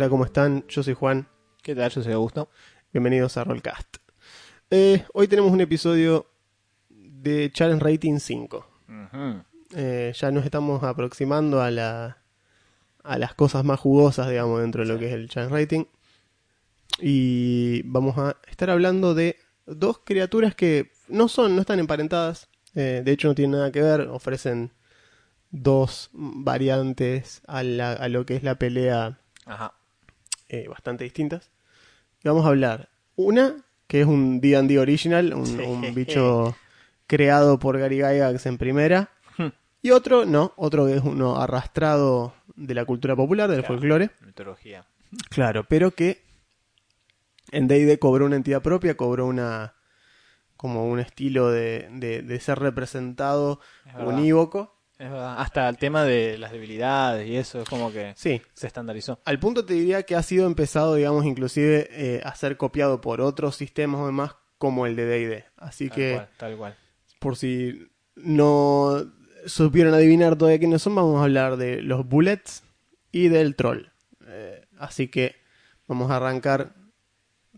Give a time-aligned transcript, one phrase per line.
[0.00, 0.64] Hola, ¿cómo están?
[0.66, 1.28] Yo soy Juan.
[1.62, 1.90] ¿Qué tal?
[1.90, 2.48] Yo soy Augusto.
[2.90, 3.98] Bienvenidos a Rollcast.
[4.70, 6.24] Eh, hoy tenemos un episodio
[6.88, 8.66] de Challenge Rating 5.
[9.76, 12.16] Eh, ya nos estamos aproximando a, la,
[13.04, 15.84] a las cosas más jugosas, digamos, dentro de lo que es el Challenge Rating.
[16.98, 22.48] Y vamos a estar hablando de dos criaturas que no son, no están emparentadas.
[22.74, 24.00] Eh, de hecho, no tienen nada que ver.
[24.08, 24.72] Ofrecen
[25.50, 29.74] dos variantes a, la- a lo que es la pelea Ajá.
[30.50, 31.50] Eh, bastante distintas.
[32.22, 33.56] Y vamos a hablar una
[33.86, 36.56] que es un D&D original, un, un bicho
[37.06, 39.10] creado por Gary Gygax en primera,
[39.82, 43.74] y otro no, otro que es uno arrastrado de la cultura popular, del Claro.
[43.74, 44.10] folclore.
[44.24, 44.84] Mitología.
[45.30, 46.22] Claro, pero que
[47.50, 49.74] en D&D cobró una entidad propia, cobró una
[50.56, 53.60] como un estilo de, de- de ser representado
[54.06, 54.76] unívoco.
[55.00, 55.36] Es verdad.
[55.38, 59.18] Hasta el tema de las debilidades y eso es como que Sí, se estandarizó.
[59.24, 63.22] Al punto te diría que ha sido empezado, digamos, inclusive eh, a ser copiado por
[63.22, 65.44] otros sistemas o demás como el de D&D.
[65.56, 66.76] Así Tal que, cual, tal cual.
[67.18, 69.10] por si no
[69.46, 72.62] supieron adivinar todavía quiénes son, vamos a hablar de los bullets
[73.10, 73.86] y del troll.
[74.26, 75.34] Eh, así que
[75.88, 76.74] vamos a arrancar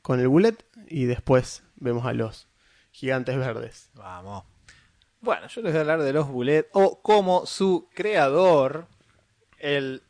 [0.01, 0.57] con el bullet
[0.87, 2.47] y después vemos a los
[2.93, 3.91] gigantes verdes.
[3.95, 4.45] Vamos.
[5.23, 8.87] Bueno, yo les voy a hablar de los Bullet o como su creador,
[9.59, 10.03] el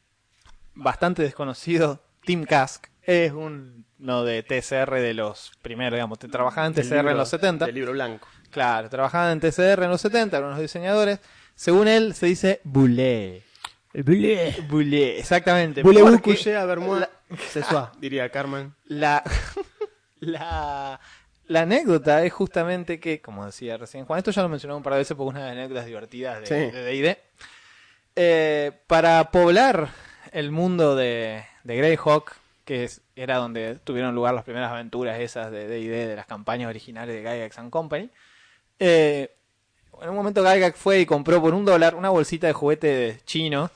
[0.74, 6.72] bastante desconocido Tim Kask, es un no de TCR de los primeros, digamos, trabajaba en
[6.74, 7.66] TCR en libro- los 70.
[7.66, 8.26] Del libro blanco.
[8.50, 11.20] Claro, trabajaba en TCR en los 70, algunos diseñadores.
[11.54, 13.42] Según él, se dice Bullet.
[13.92, 14.66] El bullet.
[14.68, 15.82] Bullet, exactamente.
[15.84, 17.04] Moi?
[17.50, 18.74] Ce soir, diría Carmen.
[18.86, 19.22] La,
[20.20, 20.98] la,
[21.52, 24.94] la anécdota es justamente que, como decía recién Juan, esto ya lo mencionamos un par
[24.94, 26.54] de veces porque una de las anécdotas divertidas de Sí.
[26.76, 27.18] de D&D.
[28.16, 29.88] Eh, para poblar
[30.32, 32.32] el mundo de, de Greyhawk,
[32.64, 36.68] que es- era donde tuvieron lugar las primeras aventuras esas de D&D, de las campañas
[36.68, 38.10] originales de Gygax and Company,
[38.78, 39.34] eh,
[40.00, 43.70] en un momento Gygax fue y compró por un dólar una bolsita de juguete chino.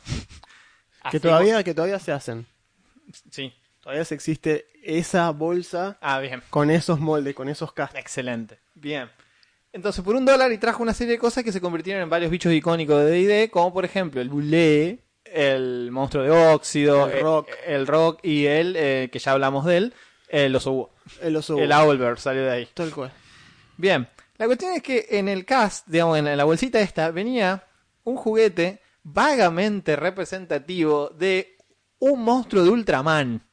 [1.11, 2.47] Que todavía, que todavía se hacen.
[3.31, 3.55] Sí.
[3.87, 6.43] Todavía se existe esa bolsa Ah, bien.
[6.51, 8.01] con esos moldes, con esos cascos.
[8.01, 8.59] Excelente.
[8.75, 9.09] Bien.
[9.73, 12.33] Entonces, por un dólar y trajo una serie de cosas que se convirtieron en varios
[12.33, 17.49] bichos icónicos de D&D, como por ejemplo el Bulé, el monstruo de óxido, El rock.
[17.49, 19.95] eh, el rock y el, eh, que ya hablamos de él,
[20.31, 20.91] el oso.
[21.21, 21.57] El oso.
[21.57, 22.69] El Owlbear salió de ahí.
[22.75, 23.13] Tal cual.
[23.77, 24.09] Bien.
[24.37, 27.63] La cuestión es que en el cast, digamos, en la bolsita esta, venía
[28.03, 31.57] un juguete vagamente representativo de
[32.01, 33.46] un monstruo de Ultraman,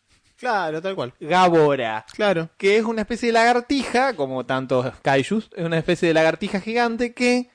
[0.43, 1.13] Claro, tal cual.
[1.21, 2.49] Gabora Claro.
[2.57, 7.13] que es una especie de lagartija, como tantos kaijus, es una especie de lagartija gigante
[7.13, 7.49] que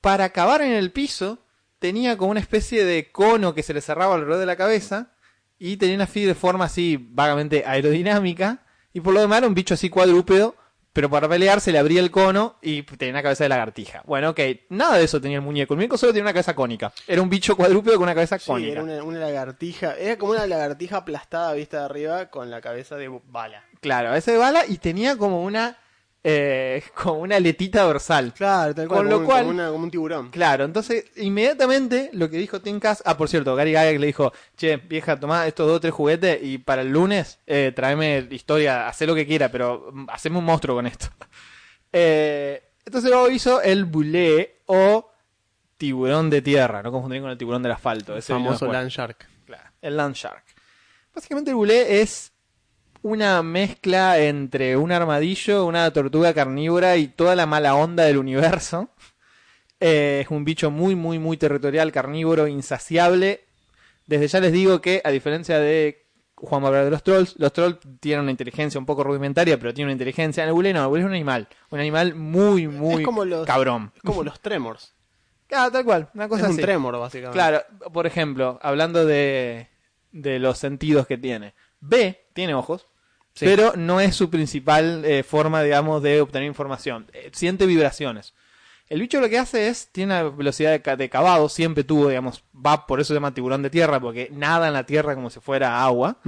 [0.00, 1.40] para acabar en el piso
[1.80, 5.10] tenía como una especie de cono que se le cerraba alrededor de la cabeza
[5.58, 6.06] y tenía una
[6.36, 10.54] forma así vagamente aerodinámica y por lo demás era un bicho así cuadrúpedo,
[10.96, 14.02] pero para pelear se le abría el cono y tenía una cabeza de lagartija.
[14.06, 14.40] Bueno, ok,
[14.70, 16.90] nada de eso tenía el muñeco, el muñeco solo tenía una cabeza cónica.
[17.06, 18.72] Era un bicho cuadrúpedo con una cabeza Sí, cónica.
[18.72, 19.94] era una, una lagartija.
[19.98, 23.62] Era como una lagartija aplastada vista de arriba con la cabeza de bala.
[23.80, 25.76] Claro, ese de bala y tenía como una
[26.28, 28.32] eh, como una aletita dorsal.
[28.34, 28.98] Claro, tal cual.
[28.98, 30.30] Con lo como, un- cual- como una- como un tiburón.
[30.30, 34.32] Claro, entonces inmediatamente lo que dijo Tim Cass, ah, por cierto, Gary Gygax le dijo,
[34.56, 38.88] che, vieja, tomá estos dos o tres juguetes y para el lunes eh, tráeme historia,
[38.88, 41.06] haz lo que quiera, pero mm, haceme un monstruo con esto.
[41.92, 45.10] Eh, entonces luego hizo el bulé o
[45.78, 48.12] tiburón de tierra, no confundir con el tiburón del asfalto.
[48.12, 48.70] El ese famoso.
[48.70, 49.26] Land Shark.
[49.46, 50.44] Claro, el Land Shark.
[51.14, 52.32] Básicamente el bulé es
[53.02, 58.90] una mezcla entre un armadillo, una tortuga carnívora y toda la mala onda del universo.
[59.80, 63.44] Eh, es un bicho muy, muy, muy territorial, carnívoro, insaciable.
[64.06, 66.06] Desde ya les digo que, a diferencia de
[66.36, 69.58] Juan va a hablar de los trolls, los trolls tienen una inteligencia un poco rudimentaria,
[69.58, 70.44] pero tienen una inteligencia.
[70.44, 71.48] El no, el es un animal.
[71.70, 73.92] Un animal muy, muy como los- cabrón.
[73.94, 74.94] Es como los tremors.
[75.52, 77.34] Ah, tal cual, una cosa es un tremor, básicamente.
[77.36, 77.62] Claro,
[77.92, 79.68] por ejemplo, hablando de,
[80.10, 81.54] de los sentidos que tiene.
[81.78, 82.86] B tiene ojos,
[83.34, 83.44] Sí.
[83.44, 87.10] pero no es su principal eh, forma, digamos, de obtener información.
[87.12, 88.32] Eh, siente vibraciones.
[88.88, 92.86] El bicho lo que hace es, tiene una velocidad de cavado, siempre tuvo, digamos, va,
[92.86, 95.82] por eso se llama tiburón de tierra, porque nada en la tierra como si fuera
[95.82, 96.18] agua,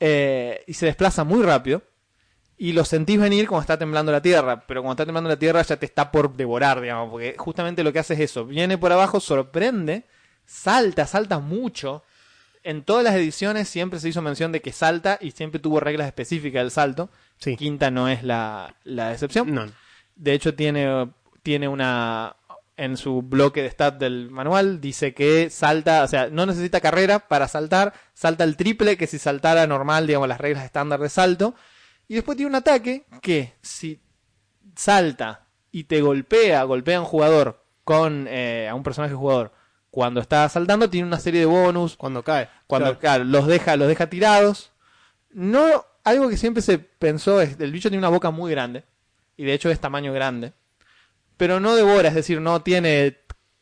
[0.00, 1.82] eh, y se desplaza muy rápido,
[2.58, 5.62] y lo sentís venir cuando está temblando la tierra, pero cuando está temblando la tierra
[5.62, 8.92] ya te está por devorar, digamos, porque justamente lo que hace es eso, viene por
[8.92, 10.04] abajo, sorprende,
[10.44, 12.02] salta, salta mucho.
[12.64, 16.06] En todas las ediciones siempre se hizo mención de que salta y siempre tuvo reglas
[16.06, 17.10] específicas del salto.
[17.38, 17.56] Sí.
[17.56, 19.52] Quinta no es la, la excepción.
[19.52, 19.66] No.
[20.14, 21.10] De hecho, tiene,
[21.42, 22.36] tiene una.
[22.76, 27.28] En su bloque de stat del manual dice que salta, o sea, no necesita carrera
[27.28, 31.54] para saltar, salta el triple que si saltara normal, digamos, las reglas estándar de salto.
[32.08, 34.00] Y después tiene un ataque que si
[34.74, 39.52] salta y te golpea, golpea a un jugador con eh, a un personaje jugador
[39.92, 42.48] cuando está saltando, tiene una serie de bonus, Cuando cae.
[42.66, 42.98] cuando Claro.
[42.98, 44.72] claro, los deja los deja tirados
[45.32, 48.84] no algo que siempre se pensó es el bicho tiene una boca muy grande
[49.36, 50.52] y de hecho es tamaño grande
[51.36, 53.18] pero no devora es decir no tiene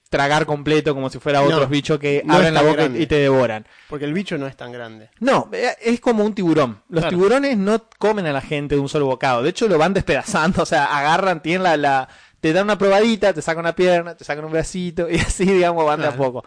[0.08, 3.00] tragar completo como si fuera No, otros bichos que no abren la boca y- grande.
[3.02, 5.10] y te devoran Porque el bicho no es tan grande.
[5.20, 6.82] no, eh, es como un tiburón.
[6.88, 7.16] Los Claro.
[7.16, 9.42] tiburones no comen a la gente de un solo bocado.
[9.44, 10.62] De hecho, lo van despedazando.
[10.62, 12.08] O sea, agarran, tienen la, la-
[12.40, 15.84] te dan una probadita, te sacan una pierna, te sacan un bracito y así, digamos,
[15.84, 16.44] van de a poco.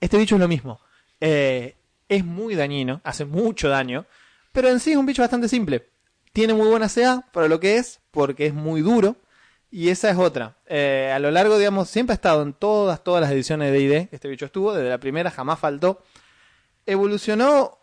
[0.00, 0.80] Este bicho es lo mismo.
[1.20, 1.76] Eh,
[2.08, 4.06] es muy dañino, hace mucho daño,
[4.52, 5.88] pero en sí es un bicho bastante simple.
[6.32, 9.16] Tiene muy buena CA para lo que es, porque es muy duro.
[9.72, 10.56] Y esa es otra.
[10.66, 14.08] Eh, a lo largo, digamos, siempre ha estado en todas, todas las ediciones de D&D.
[14.10, 16.02] Este bicho estuvo, desde la primera jamás faltó.
[16.86, 17.78] Evolucionó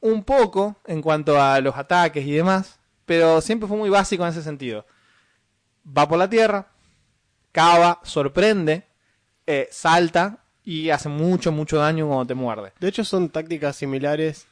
[0.00, 4.30] un poco en cuanto a los ataques y demás, pero siempre fue muy básico en
[4.30, 4.86] ese sentido.
[5.86, 6.68] Va por la tierra,
[7.54, 8.82] cava, sorprende,
[9.46, 12.72] eh, salta y hace mucho, mucho daño cuando te muerde.
[12.80, 14.48] De hecho, son tácticas similares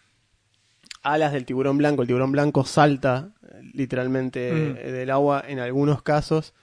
[1.03, 2.03] a las del tiburón blanco.
[2.03, 4.75] El tiburón blanco salta eh, literalmente Mm.
[4.93, 6.55] del agua en algunos casos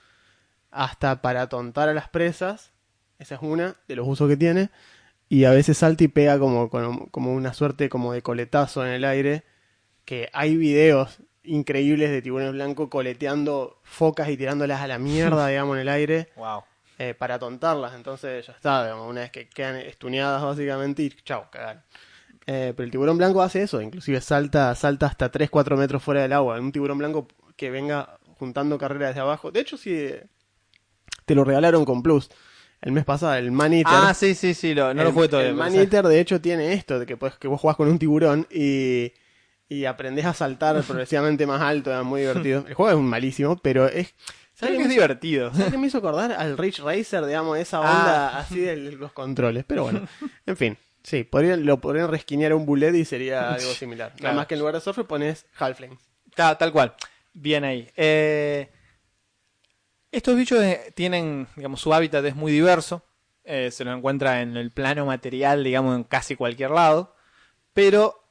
[0.72, 2.72] hasta para tontar a las presas.
[3.18, 4.70] Esa es una de los usos que tiene.
[5.28, 8.94] Y a veces salta y pega como, como, como una suerte como de coletazo en
[8.94, 9.44] el aire.
[10.06, 11.20] Que hay videos
[11.50, 16.30] increíbles de tiburones blancos coleteando focas y tirándolas a la mierda, digamos, en el aire
[16.36, 16.64] Wow.
[16.98, 17.94] eh, para tontarlas.
[17.96, 21.84] Entonces ya está, digamos, una vez que quedan estuneadas básicamente y chao, cagaron.
[22.48, 26.34] Eh, pero el tiburón blanco hace eso, inclusive salta, salta hasta 3-4 metros fuera del
[26.34, 26.60] agua.
[26.60, 29.52] Un tiburón blanco que venga juntando carreras desde abajo.
[29.52, 30.24] De hecho, si eh,
[31.26, 32.30] te lo regalaron con Plus
[32.82, 33.94] el mes pasado, el Man Eater.
[33.94, 35.50] Ah, sí, sí, sí, lo- no el, lo jugué todavía.
[35.52, 35.80] El Man sí.
[35.80, 39.12] Eater, de hecho, tiene esto, de que, puedes, que vos jugás con un tiburón y,
[39.70, 42.66] y aprendés a saltar progresivamente más alto, es muy divertido.
[42.68, 44.14] El juego es malísimo, pero es...
[44.54, 45.54] ¿Sabes ¿Sabes que qué es divertido?
[45.54, 47.82] ¿Sabes qué me hizo acordar al Ridge Racer, digamos, esa Ah.
[48.00, 49.64] onda así de los controles?
[49.66, 50.06] Pero bueno,
[50.46, 50.78] en fin.
[51.02, 54.10] Sí, podrían, lo podrían resquinear a un bullet y sería algo similar.
[54.18, 54.24] Claro.
[54.24, 55.98] Nada más que en lugar de surfer pones Halflings.
[56.36, 56.94] Tal, tal cual.
[57.32, 57.90] Bien ahí.
[57.96, 58.70] Eh,
[60.12, 63.04] estos bichos eh, tienen, digamos, su hábitat es muy diverso.
[63.46, 67.16] Eh, se los encuentra en el plano material, digamos, en casi cualquier lado.
[67.74, 68.22] Pero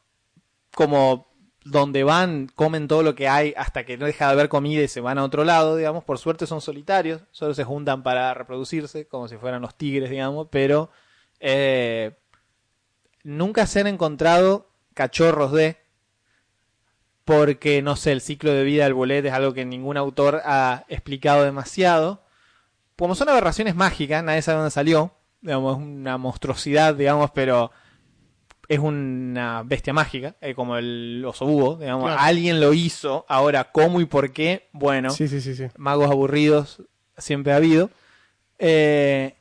[0.74, 1.27] como
[1.70, 4.88] donde van, comen todo lo que hay hasta que no deja de haber comida y
[4.88, 6.04] se van a otro lado, digamos.
[6.04, 10.48] Por suerte son solitarios, solo se juntan para reproducirse, como si fueran los tigres, digamos.
[10.50, 10.90] Pero
[11.40, 12.18] eh,
[13.22, 15.76] nunca se han encontrado cachorros de
[17.24, 20.86] porque no sé, el ciclo de vida del bolet es algo que ningún autor ha
[20.88, 22.24] explicado demasiado.
[22.96, 25.14] Como son aberraciones mágicas, nadie sabe dónde salió.
[25.42, 27.70] Digamos, es una monstruosidad, digamos, pero
[28.68, 32.04] es una bestia mágica, eh, como el oso búho, digamos.
[32.04, 32.20] Claro.
[32.20, 35.64] Alguien lo hizo, ahora cómo y por qué, bueno, Sí, sí, sí, sí.
[35.78, 36.82] magos aburridos
[37.16, 37.90] siempre ha habido.
[38.58, 39.34] Eh,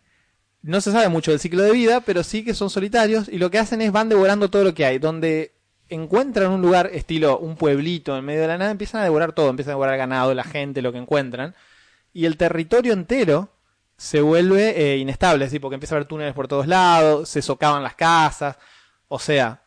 [0.62, 3.52] no se sabe mucho del ciclo de vida, pero sí que son solitarios y lo
[3.52, 4.98] que hacen es van devorando todo lo que hay.
[4.98, 5.54] Donde
[5.90, 9.50] encuentran un lugar estilo un pueblito en medio de la nada, empiezan a devorar todo,
[9.50, 11.54] empiezan a devorar ganado, la gente, lo que encuentran.
[12.14, 13.50] Y el territorio entero
[13.98, 15.60] se vuelve eh, inestable, ¿sí?
[15.60, 18.58] porque empieza a haber túneles por todos lados, se socavan las casas.
[19.08, 19.62] O sea,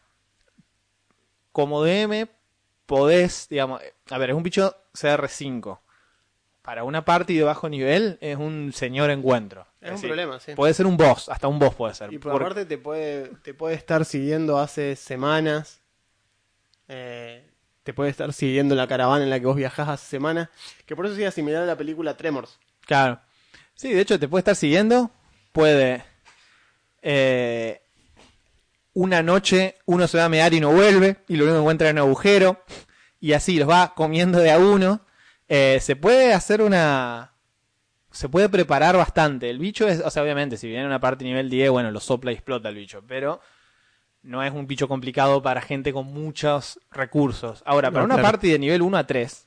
[1.52, 2.28] como DM
[2.86, 3.80] podés, digamos,
[4.10, 5.78] a ver, es un bicho CR5.
[6.62, 9.66] Para una party de bajo nivel es un señor encuentro.
[9.80, 10.54] Es un decir, problema, sí.
[10.54, 12.12] Puede ser un boss, hasta un boss puede ser.
[12.12, 15.80] Y por Por- aparte te puede, te puede estar siguiendo hace semanas.
[16.88, 17.48] Eh,
[17.82, 20.48] te puede estar siguiendo en la caravana en la que vos viajás hace semanas.
[20.84, 22.58] Que por eso sería similar a la película Tremors.
[22.84, 23.20] Claro.
[23.74, 25.10] Sí, de hecho te puede estar siguiendo.
[25.52, 26.04] Puede.
[27.02, 27.80] eh,
[29.00, 31.16] una noche uno se va a mear y no vuelve.
[31.26, 32.62] Y que encuentra es un agujero.
[33.18, 35.00] Y así los va comiendo de a uno.
[35.48, 37.32] Eh, se puede hacer una.
[38.10, 39.48] Se puede preparar bastante.
[39.48, 40.00] El bicho es.
[40.00, 42.74] O sea, obviamente, si viene una parte nivel 10, bueno, lo sopla y explota el
[42.74, 43.02] bicho.
[43.06, 43.40] Pero.
[44.22, 47.62] No es un bicho complicado para gente con muchos recursos.
[47.64, 48.32] Ahora, para No, una claro.
[48.32, 49.46] party de nivel 1 a 3,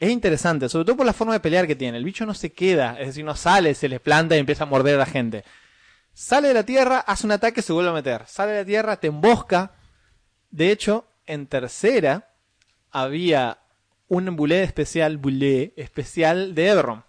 [0.00, 1.96] es interesante, sobre todo por la forma de pelear que tiene.
[1.96, 4.66] El bicho no se queda, es decir, no sale, se les planta y empieza a
[4.66, 5.44] morder a la gente.
[6.20, 8.24] Sale de la tierra, hace un ataque, se vuelve a meter.
[8.26, 9.70] Sale de la tierra, te embosca.
[10.50, 12.30] De hecho, en tercera
[12.90, 13.58] había
[14.08, 15.20] un bullet especial,
[15.76, 17.04] especial de Eberron,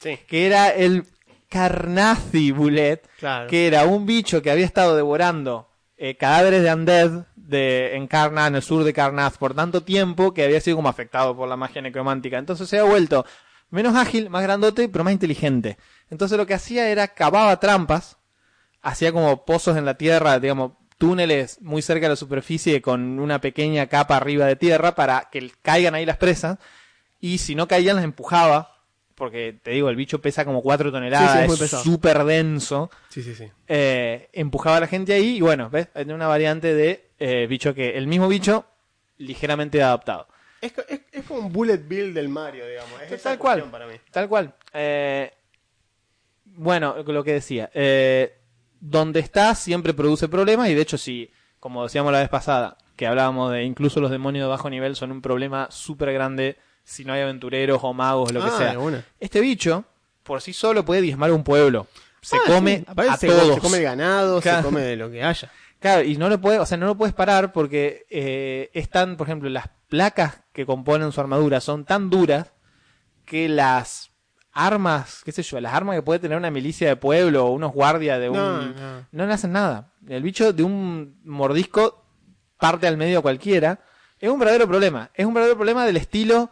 [0.00, 0.18] Sí.
[0.26, 1.04] que era el
[1.50, 3.46] Carnazi Bullet, Claro.
[3.50, 8.46] que era un bicho que había estado devorando eh, cadáveres de undead de, en Karna,
[8.46, 11.56] en el sur de Karnaz, por tanto tiempo que había sido como afectado por la
[11.56, 12.38] magia necromántica.
[12.38, 13.26] Entonces se ha vuelto
[13.68, 15.76] menos ágil, más grandote, pero más inteligente.
[16.08, 18.15] Entonces lo que hacía era cavaba trampas,
[18.86, 23.40] hacía como pozos en la tierra, digamos, túneles muy cerca de la superficie con una
[23.40, 26.58] pequeña capa arriba de tierra para que caigan ahí las presas.
[27.20, 28.72] Y si no caían, las empujaba.
[29.16, 33.22] Porque te digo, el bicho pesa como 4 toneladas, Sí, sí, es súper denso Sí,
[33.22, 33.50] sí, sí.
[33.66, 35.88] eh, empujaba a la gente ahí y bueno, ¿ves?
[35.94, 38.66] Hay una variante de eh, bicho que el mismo bicho
[39.16, 40.28] ligeramente adaptado.
[40.60, 42.92] Es, es, es como un bullet bill del Mario, digamos.
[43.10, 43.60] Es tal cual.
[43.60, 43.94] cuestión para mí.
[44.10, 44.54] Tal cual.
[44.74, 45.32] Eh,
[46.44, 48.36] bueno, lo que decía, eh,
[48.80, 51.30] donde está siempre produce problemas y de hecho si,
[51.60, 55.12] como decíamos la vez pasada, que hablábamos de incluso los demonios de bajo nivel son
[55.12, 59.04] un problema súper grande si no hay aventureros o magos, lo que Ah, sea.
[59.18, 59.84] Este bicho,
[60.22, 61.86] por sí solo, puede diezmar un pueblo.
[62.20, 62.84] Se Ah, come sí.
[63.08, 63.54] A se, todos.
[63.56, 64.58] se come el ganado, Claro.
[64.58, 65.50] se come de lo que haya.
[65.80, 69.26] Claro, y no lo puede, o sea, no lo puedes parar porque eh, están, por
[69.26, 72.52] ejemplo, las placas que componen su armadura son tan duras
[73.24, 74.10] que las
[74.56, 77.72] armas, qué sé yo, las armas que puede tener una milicia de pueblo o unos
[77.72, 78.36] guardias de un...
[78.36, 79.26] No, No, no.
[79.26, 79.92] le hacen nada.
[80.08, 82.04] El bicho de un mordisco
[82.58, 83.80] parte al medio a cualquiera.
[84.18, 85.10] Es un verdadero problema.
[85.14, 86.50] Es un verdadero problema del estilo...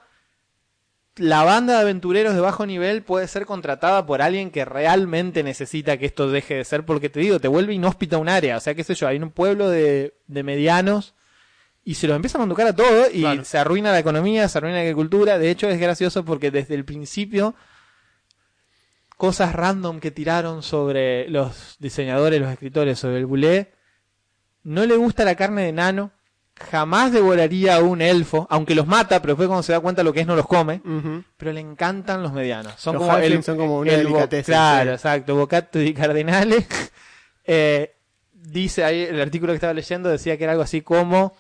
[1.17, 5.97] La banda de aventureros de bajo nivel puede ser contratada por alguien que realmente necesita
[5.97, 8.57] que esto deje de ser, porque te digo, te vuelve inhóspita un área.
[8.57, 11.15] O sea, qué sé yo, hay un pueblo de, de medianos
[11.85, 13.45] y se los empieza a manducar a todo y Claro.
[13.45, 15.39] se arruina la economía, se arruina la agricultura.
[15.39, 17.55] De hecho, es gracioso porque desde el principio
[19.17, 23.73] cosas random que tiraron sobre los diseñadores, los escritores, sobre el bulé.
[24.63, 26.13] No le gusta la carne de nano.
[26.71, 30.13] Jamás devoraría a un elfo, aunque los mata, pero después cuando se da cuenta lo
[30.13, 30.81] que es no los come.
[31.37, 32.75] Pero le encantan los medianos.
[32.79, 34.07] Son Los como el, son como una el
[34.45, 34.95] Claro, sí.
[34.95, 35.35] exacto.
[35.35, 36.67] Bocato y cardinales.
[37.47, 37.95] Eh,
[38.33, 41.37] dice ahí, el artículo que estaba leyendo decía que era algo así como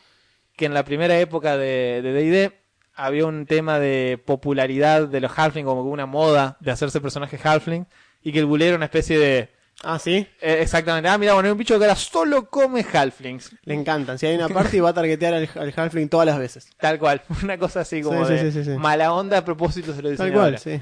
[0.54, 2.52] que en la primera época de de D&D
[2.94, 7.86] había un tema de popularidad de los halfling, como una moda de hacerse personajes halfling,
[8.22, 9.50] y que el bulé era una especie de...
[9.82, 10.26] Ah, sí.
[10.40, 13.56] eh, exactamente, ah, mira, bueno, hay un bicho que ahora solo come halflings.
[13.64, 14.18] Le encantan.
[14.18, 16.70] Si hay una party, va a targetear al, al halfling todas las veces.
[16.78, 20.00] Tal cual, una cosa así como Sí, de sí, sí, mala onda a propósito se
[20.00, 20.50] lo Tal diseñadora.
[20.50, 20.80] cual, sí.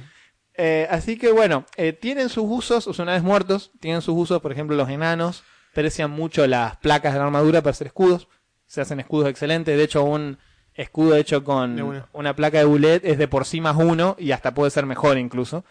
[0.55, 4.15] Eh, así que bueno, eh, tienen sus usos, o sea, una vez muertos, tienen sus
[4.17, 5.43] usos, por ejemplo, los enanos
[5.73, 8.29] precian mucho las placas de la armadura para hacer escudos,
[8.67, 10.39] se hacen escudos excelentes, de hecho un
[10.75, 12.07] escudo hecho con una.
[12.13, 15.19] una placa de bullet es de por sí más uno y hasta puede ser mejor
[15.19, 15.65] incluso.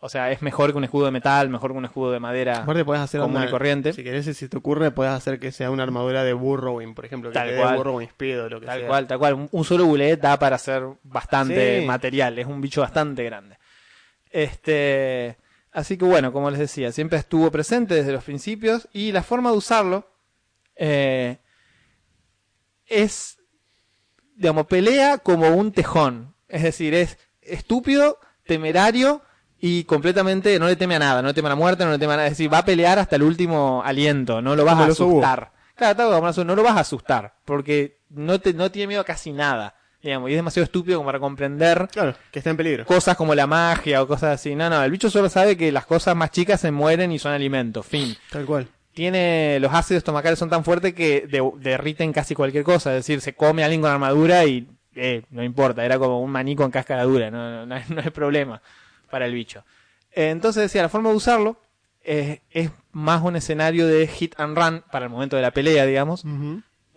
[0.00, 2.58] O sea, es mejor que un escudo de metal, mejor que un escudo de madera
[2.58, 3.92] Aparte puedes hacer común una- y corriente.
[3.92, 7.30] Si querés, si te ocurre, puedes hacer que sea una armadura de Burrowing, por ejemplo.
[7.30, 7.76] Que Tal te cual.
[7.78, 8.88] Burrowing Speed o lo que Tal sea.
[8.88, 9.34] cual, tal cual.
[9.34, 11.86] Un, un solo bullet da para hacer bastante Sí.
[11.86, 12.38] material.
[12.38, 13.58] Es un bicho bastante grande.
[14.30, 15.36] Este,
[15.72, 19.50] así que bueno, como les decía, siempre estuvo presente desde los principios y la forma
[19.50, 20.06] de usarlo
[20.76, 21.38] eh,
[22.86, 23.37] es,
[24.38, 26.34] digamos, pelea como un tejón.
[26.48, 29.22] Es decir, es estúpido, temerario
[29.60, 31.20] y completamente no le teme a nada.
[31.22, 32.28] No le teme a la muerte, no le teme a nada.
[32.28, 34.40] Es decir, va a pelear hasta el último aliento.
[34.40, 35.52] No lo vas Como a asustar.
[35.74, 39.74] Claro, no lo vas a asustar porque no, te, no tiene miedo a casi nada.
[40.02, 42.84] Digamos, y es demasiado estúpido como para comprender Claro, que está en peligro.
[42.86, 44.54] cosas como la magia o cosas así.
[44.54, 47.32] No, no, el bicho solo sabe que las cosas más chicas se mueren y son
[47.32, 47.82] alimento.
[47.82, 48.16] Fin.
[48.30, 48.68] Tal cual.
[48.98, 52.90] Tiene los ácidos estomacales son tan fuertes que de- derriten casi cualquier cosa.
[52.90, 55.84] Es decir, se come a alguien con armadura y eh, no importa.
[55.84, 57.30] Era como un maní con cáscara dura.
[57.30, 58.60] No, no, no, hay- no hay problema
[59.08, 59.62] para el bicho.
[60.10, 61.60] Eh, entonces decía, la forma de usarlo
[62.02, 66.24] es más un escenario de hit and run para el momento de la pelea, digamos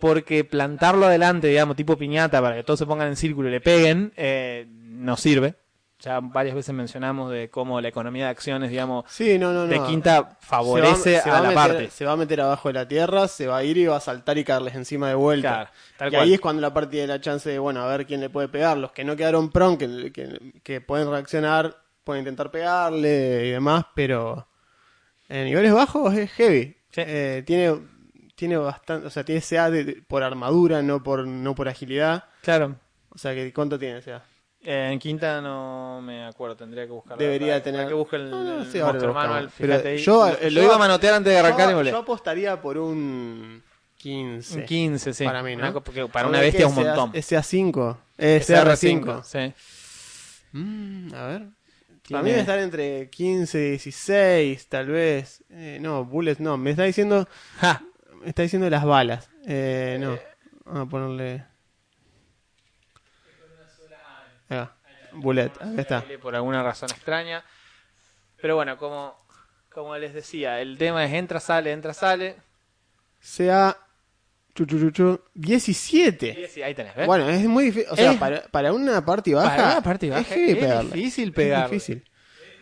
[0.00, 3.60] porque plantarlo adelante, digamos, tipo piñata, para que todos se pongan en círculo y le
[3.60, 5.54] peguen, eh, no sirve.
[6.02, 9.68] Ya varias veces mencionamos de cómo la economía de acciones, digamos, Sí, no, no, no.
[9.68, 11.90] de quinta favorece Se va- se a la meter- parte.
[11.90, 14.00] Se va a meter abajo de la tierra, se va a ir y va a
[14.00, 15.48] saltar y caerles encima de vuelta.
[15.48, 16.22] Claro, tal y cual.
[16.24, 18.48] ahí es cuando la parte de la chance de, bueno, a ver quién le puede
[18.48, 18.76] pegar.
[18.78, 23.84] Los que no quedaron pron, que, que, que pueden reaccionar, pueden intentar pegarle y demás,
[23.94, 24.48] pero
[25.28, 26.76] en niveles bajos es heavy.
[26.90, 27.02] Sí.
[27.06, 27.78] Eh, tiene
[28.34, 32.24] tiene bastante, o sea, tiene CA de- por armadura, no por no por agilidad.
[32.42, 32.74] Claro.
[33.10, 34.24] O sea, que ¿cuánto tiene CA?
[34.64, 37.18] Eh, en quinta no me acuerdo, tendría que buscar.
[37.18, 39.14] Debería tener- que buscar el, No, no, el sí, ahora Monster lo.
[39.14, 39.98] Manual, fíjate ahí.
[39.98, 41.90] yo- lo, lo yo- iba a manotear antes de arrancar y yo, volé.
[41.90, 43.62] yo apostaría por un
[43.96, 44.58] 15.
[44.60, 45.24] Un 15, sí.
[45.24, 45.68] Para mí, ¿no?
[45.68, 47.10] Una porque para una bestia es un montón.
[47.12, 47.96] es CA5.
[48.18, 49.22] Es CR5.
[49.24, 49.52] sí.
[50.52, 51.38] Mm, a ver.
[52.02, 55.42] Tiene- Para mí debe estar entre 15 y 16, tal vez.
[55.50, 56.56] Eh, no, bullets no.
[56.56, 57.28] Me está diciendo,
[57.58, 57.82] Ja,
[58.22, 59.28] me está diciendo las balas.
[59.46, 60.18] Eh, no.
[60.64, 61.44] Vamos a ponerle.
[65.12, 66.02] Bullet, ahí está.
[66.20, 67.44] por alguna razón extraña.
[68.40, 69.16] Pero bueno, como,
[69.70, 72.36] como les decía, el tema es entra, sale, entra, sale.
[73.20, 73.76] Sea.
[74.54, 76.40] chu, chu, chu, chu, 17.
[76.40, 77.06] Y sí, ahí tenés, ¿ves?
[77.06, 77.88] Bueno, es muy difícil.
[77.90, 79.48] O sea, Es- para, para una party baja.
[79.56, 80.90] Para una party baja es, heavy es pegarle.
[80.94, 81.74] difícil Es pegarle.
[81.74, 82.10] difícil.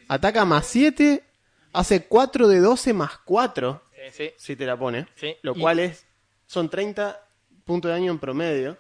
[0.08, 1.24] Ataca más 7.
[1.72, 3.82] Hace 4 de 12 más 4.
[3.94, 5.06] Sí, sí, Si te la pone.
[5.14, 5.36] sí.
[5.42, 6.04] Lo Y- cual es.
[6.46, 7.20] Son 30
[7.64, 8.76] puntos de daño en promedio.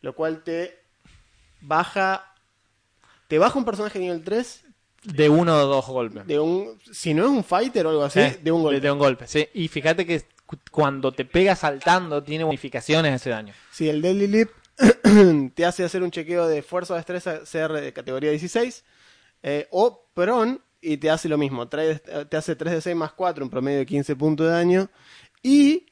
[0.00, 0.78] Lo cual te
[1.60, 2.31] baja.
[3.32, 4.62] Te baja un personaje nivel 3
[5.04, 6.26] De uno o dos golpes.
[6.26, 6.78] de un.
[6.92, 8.80] Si no es un fighter o algo así, Eh, de un golpe.
[8.82, 9.48] De un golpe, sí.
[9.54, 13.54] Y fíjate que cu- cuando te pega saltando tiene bonificaciones ese daño.
[13.70, 14.50] Si el Deadly Lip
[15.54, 18.84] te hace hacer un chequeo de fuerza o destreza CR de categoría 16,
[19.42, 23.12] eh, o Pron y te hace lo mismo, trae- te hace 3 de 6 más
[23.14, 24.90] 4, un promedio de 15 puntos de daño,
[25.42, 25.86] y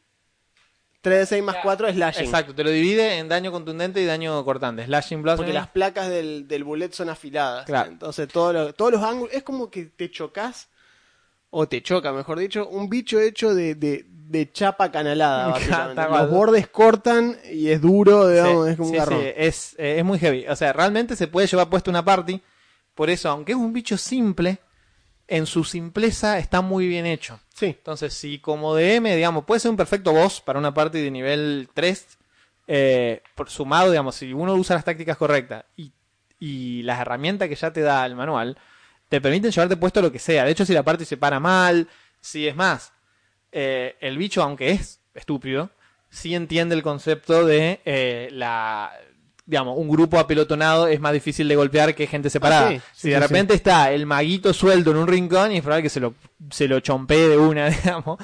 [1.02, 2.24] 3 de 6 más 4 slashing.
[2.24, 4.84] Exacto, te lo divide en daño contundente y daño cortante.
[4.84, 5.38] Slashing Blast.
[5.38, 7.64] Porque las placas del, del bullet son afiladas.
[7.64, 7.90] Claro.
[7.90, 10.68] Entonces todo lo- todos los ángulos, es como que te chocas,
[11.50, 15.48] o te choca, mejor dicho, un bicho hecho de, de, de chapa canalada.
[15.52, 16.02] Básicamente.
[16.08, 19.20] Los bordes cortan y es duro, digamos, Sí, es como sí, un garrón.
[19.20, 20.46] sí, es, eh, es muy heavy.
[20.48, 22.40] O sea, realmente se puede llevar puesto una party.
[22.94, 24.58] Por eso, aunque es un bicho simple,
[25.30, 27.40] en su simpleza está muy bien hecho.
[27.54, 27.66] Sí.
[27.66, 31.68] Entonces, si como DM, digamos, puede ser un perfecto boss para una party de nivel
[31.72, 32.18] 3,
[32.66, 35.92] eh, por sumado, digamos, si uno usa las tácticas correctas y,
[36.40, 38.58] y las herramientas que ya te da el manual,
[39.08, 40.44] te permiten llevarte puesto lo que sea.
[40.44, 41.88] De hecho, si la party se para mal,
[42.20, 42.92] si es más,
[43.52, 45.70] eh, el bicho, aunque es estúpido,
[46.08, 48.92] sí entiende el concepto de eh, la
[49.50, 52.68] digamos, un grupo apelotonado es más difícil de golpear que gente separada.
[52.68, 55.56] Ah, sí, si sí, de sí, repente está el maguito suelto en un rincón y
[55.56, 56.14] es probable que se lo,
[56.50, 58.18] se lo chompee de una, digamos.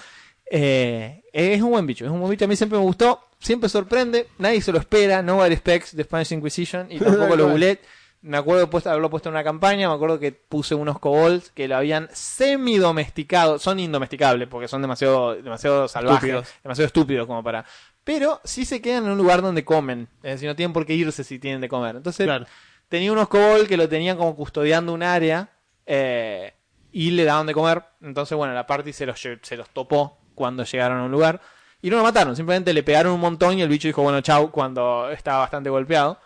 [0.48, 2.44] Eh, es un buen bicho, es un buen bicho.
[2.44, 6.04] A mí siempre me gustó, siempre sorprende, nadie se lo espera, no vale specs de
[6.04, 7.42] Spanish Inquisition y tampoco cual.
[7.42, 7.80] bullet.
[8.22, 11.68] Me acuerdo puesto, haberlo puesto en una campaña, me acuerdo que puse unos kobolds que
[11.68, 13.58] lo habían semi-domesticado.
[13.58, 16.48] Son indomesticables porque son demasiado, demasiado salvajes, Estúpidos.
[16.62, 17.64] demasiado estúpidos como para.
[18.06, 20.06] Pero sí se quedan en un lugar donde comen.
[20.22, 21.96] Es decir, no tienen por qué irse si tienen de comer.
[21.96, 22.46] Entonces, Claro.
[22.88, 25.50] tenía unos kobolds que lo tenían como custodiando un área
[25.86, 26.54] eh,
[26.92, 27.82] y le daban de comer.
[28.00, 31.40] Entonces, bueno, la party se los, se los topó cuando llegaron a un lugar.
[31.82, 34.52] Y no lo mataron, simplemente le pegaron un montón y el bicho dijo, bueno, chau,
[34.52, 36.20] cuando estaba bastante golpeado.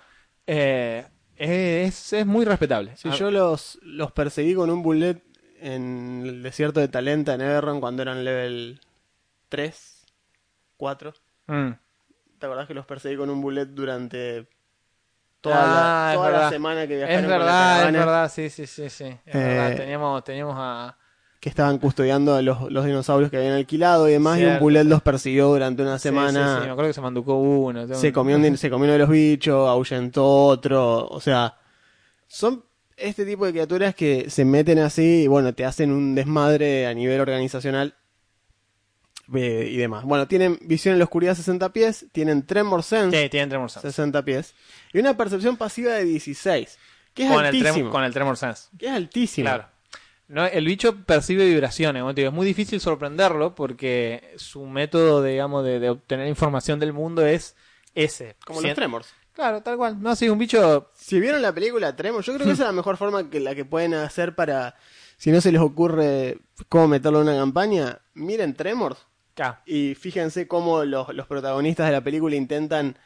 [0.46, 2.94] Eh, es, es muy respetable.
[2.98, 5.22] Si yo los, los perseguí con un bullet
[5.62, 8.80] en el desierto de Talenta en Everron cuando eran level
[9.48, 10.04] 3,
[10.76, 11.14] 4.
[11.50, 11.78] Mm.
[12.38, 14.48] ¿Te acordás que los perseguí con un bullet durante
[15.40, 17.98] toda, Ah, la, es toda la semana que Es viajaron con la verdad, es caravana?
[17.98, 19.04] verdad, sí, sí, sí, sí.
[19.04, 20.96] Es verdad, Eh, teníamos, teníamos a...
[21.40, 24.38] Que estaban custodiando a los, los dinosaurios que habían alquilado y demás.
[24.38, 26.48] Y un bullet los persiguió durante una sí, semana.
[26.48, 27.86] sí, sí, me acuerdo que se manducó uno.
[27.94, 31.56] se comió, un- se comió uno de los bichos, ahuyentó otro, o sea,
[32.28, 32.64] son
[32.96, 36.92] este tipo de criaturas que se meten así y bueno, te hacen un desmadre a
[36.94, 37.94] nivel organizacional
[39.34, 40.04] eh, y demás.
[40.04, 43.88] Bueno, tienen visión en la oscuridad 60 pies, tienen Tremor Sense Sí, tienen Tremor Sense.
[43.92, 44.54] 60 pies
[44.92, 46.78] y una percepción pasiva de 16,
[47.14, 48.68] que es Con el, altísimo, trem- con el Tremor Sense.
[48.78, 49.44] que es altísimo.
[49.46, 49.66] Claro.
[50.28, 55.90] No, el bicho percibe vibraciones, es muy difícil sorprenderlo porque su método, digamos, de, de
[55.90, 57.56] obtener información del mundo es
[57.96, 58.36] ese.
[58.46, 59.08] Como los Tremors.
[59.32, 60.00] Claro, tal cual.
[60.00, 60.88] No, sí, un bicho...
[60.94, 63.56] Si vieron la película Tremor, yo creo que esa es la mejor forma que la
[63.56, 64.76] que pueden hacer para,
[65.16, 66.38] si no se les ocurre
[66.68, 68.98] cómo meterlo en una campaña, miren Tremors.
[69.66, 72.96] Y fíjense cómo los, los protagonistas de la película intentan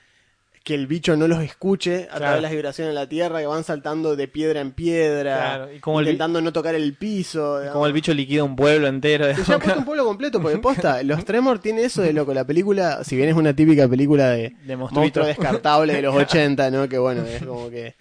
[0.62, 2.18] que el bicho no los escuche a Claro.
[2.20, 5.73] través de las vibraciones en la tierra, que van saltando de piedra en piedra, Claro,
[5.75, 7.61] y como el bi- intentando no tocar el piso.
[7.70, 9.27] como el bicho liquida un pueblo entero.
[9.27, 12.33] Ha puesto un pueblo completo, porque posta, los Tremor tiene eso de loco.
[12.33, 16.70] La película, si bien es una típica película de, De monstruo descartable de los 80,
[16.70, 16.88] ¿no?
[16.88, 17.94] Que bueno, es como que.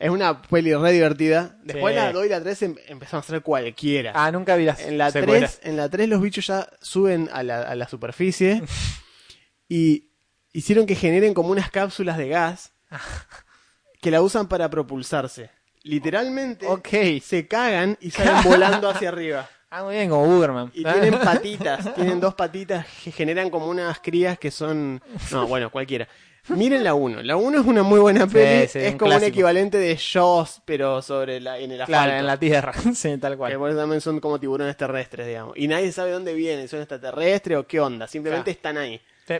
[0.00, 1.56] Es una peli re divertida.
[1.62, 2.00] Después Sí.
[2.00, 4.12] la 2 y la 3 em- empezaron a ser cualquiera.
[4.14, 5.58] Ah, nunca vi las En la, secuelas.
[5.60, 8.62] 3, en la 3 los bichos ya suben a la, a la superficie
[9.68, 10.08] y
[10.52, 12.72] hicieron que generen como unas cápsulas de gas
[14.00, 15.50] que la usan para propulsarse.
[15.82, 16.88] Literalmente Ok.
[17.22, 19.48] se cagan y salen volando hacia arriba.
[19.70, 20.72] Ah, muy bien, como Uberman.
[20.74, 25.00] Y tienen patitas, tienen dos patitas que generan como unas crías que son...
[25.30, 26.08] No, bueno, cualquiera.
[26.48, 27.22] Miren la 1.
[27.22, 28.66] La 1 es una muy buena peli.
[28.66, 32.04] sí, es un como un equivalente de Jaws, pero sobre la, en el asfalto.
[32.04, 32.72] Claro, en la tierra.
[32.94, 33.56] sí, tal Que cual.
[33.58, 35.56] por eso también son como tiburones terrestres, digamos.
[35.56, 38.08] Y nadie sabe dónde vienen, son extraterrestres o qué onda.
[38.08, 38.56] Simplemente Claro.
[38.56, 39.00] están ahí.
[39.28, 39.34] Sí.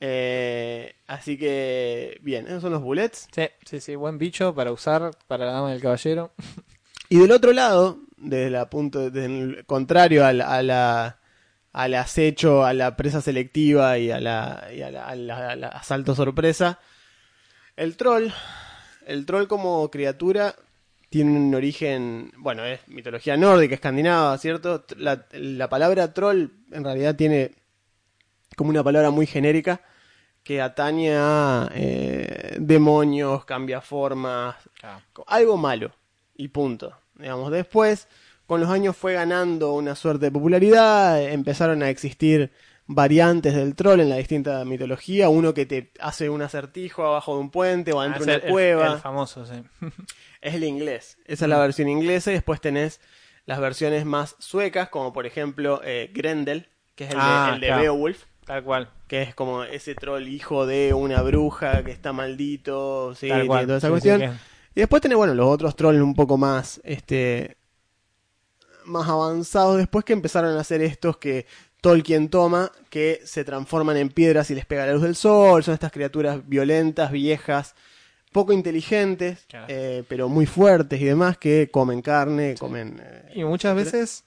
[0.00, 3.28] Eh, así que, bien, esos son los bullets.
[3.34, 6.32] Sí, sí, sí, buen bicho para usar para la dama del caballero.
[7.08, 11.18] Y del otro lado, desde la punto, desde el contrario a la, a la-
[11.76, 16.14] al acecho, a la presa selectiva y, a la, y a la- al- al asalto
[16.14, 16.80] sorpresa,
[17.76, 18.28] el troll,
[19.06, 20.54] el troll como criatura
[21.10, 24.86] tiene un origen, bueno, es mitología nórdica, escandinava, ¿cierto?
[24.96, 27.52] La, la palabra troll en realidad tiene
[28.56, 29.82] como una palabra muy genérica
[30.42, 34.56] que atañe a eh, demonios, cambia formas,
[35.26, 35.92] algo malo
[36.36, 36.96] y punto.
[37.16, 38.08] Digamos, después,
[38.46, 42.50] con los años fue ganando una suerte de popularidad, empezaron a existir
[42.88, 47.40] variantes del troll en la distinta mitología, uno que te hace un acertijo abajo de
[47.40, 48.92] un puente o adentro Ah, de una el- cueva.
[48.94, 49.54] El, famoso, sí.
[50.40, 51.18] Es el inglés.
[51.24, 53.00] Esa es la versión inglesa y después tenés
[53.46, 57.60] las versiones más suecas, como por ejemplo eh, Grendel, que es el Ah, de, el
[57.60, 57.82] de claro.
[57.82, 58.90] Beowulf, Tal cual.
[59.08, 63.66] que es como ese troll hijo de una bruja que está maldito, sí, Tal cual.
[63.66, 64.20] toda esa Sí, sí, cuestión.
[64.20, 64.36] que-
[64.76, 67.56] Y después tenés, bueno, los otros trolls un poco más, este,
[68.86, 71.46] más avanzados después que empezaron a hacer estos que
[71.80, 75.74] Tolkien toma, que se transforman en piedras y les pega la luz del sol, son
[75.74, 77.74] estas criaturas violentas, viejas,
[78.32, 79.66] poco inteligentes, Claro.
[79.68, 83.00] eh, pero muy fuertes y demás, que comen carne, comen...
[83.02, 84.24] eh, Y muchas veces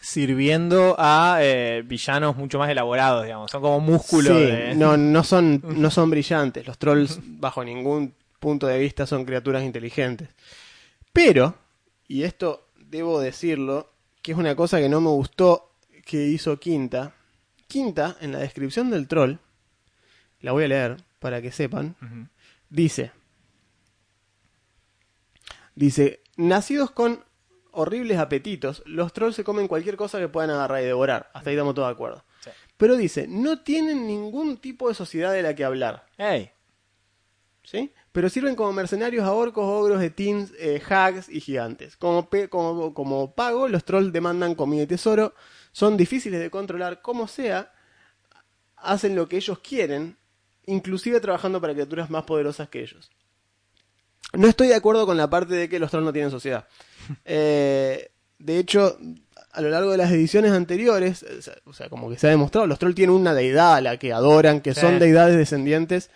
[0.00, 3.50] sirviendo a eh, villanos mucho más elaborados, digamos.
[3.50, 4.74] Son como músculos Sí, de...
[4.74, 6.66] no, no, son, no son brillantes.
[6.66, 10.28] Los trolls, bajo ningún punto de vista, son criaturas inteligentes.
[11.12, 11.54] Pero,
[12.06, 15.72] y esto debo decirlo, que es una cosa que no me gustó
[16.04, 17.14] que hizo Quinta.
[17.66, 19.36] Quinta, en la descripción del troll,
[20.40, 21.96] la voy a leer para que sepan,
[22.70, 23.12] dice,
[25.74, 27.24] dice, nacidos con
[27.72, 31.30] horribles apetitos, los trolls se comen cualquier cosa que puedan agarrar y devorar.
[31.34, 32.24] Hasta ahí estamos todos de acuerdo.
[32.40, 32.50] Sí.
[32.76, 36.06] Pero dice, no tienen ningún tipo de sociedad de la que hablar.
[36.16, 36.52] Ey,
[37.64, 37.92] ¿Sí?
[38.12, 41.96] Pero sirven como mercenarios a orcos, ogros, etins, eh, hags y gigantes.
[41.96, 45.34] Como, pe- como, como pago, los trolls demandan comida y tesoro.
[45.72, 47.70] Son difíciles de controlar, como sea.
[48.76, 50.16] Hacen lo que ellos quieren,
[50.66, 53.10] inclusive trabajando para criaturas más poderosas que ellos.
[54.32, 56.66] No estoy de acuerdo con la parte de que los trolls no tienen sociedad.
[57.24, 58.98] Eh, de hecho,
[59.52, 62.30] a lo largo de las ediciones anteriores, o sea, o sea, como que se ha
[62.30, 64.80] demostrado, los trolls tienen una deidad a la que adoran, que Sí.
[64.82, 66.10] son deidades descendientes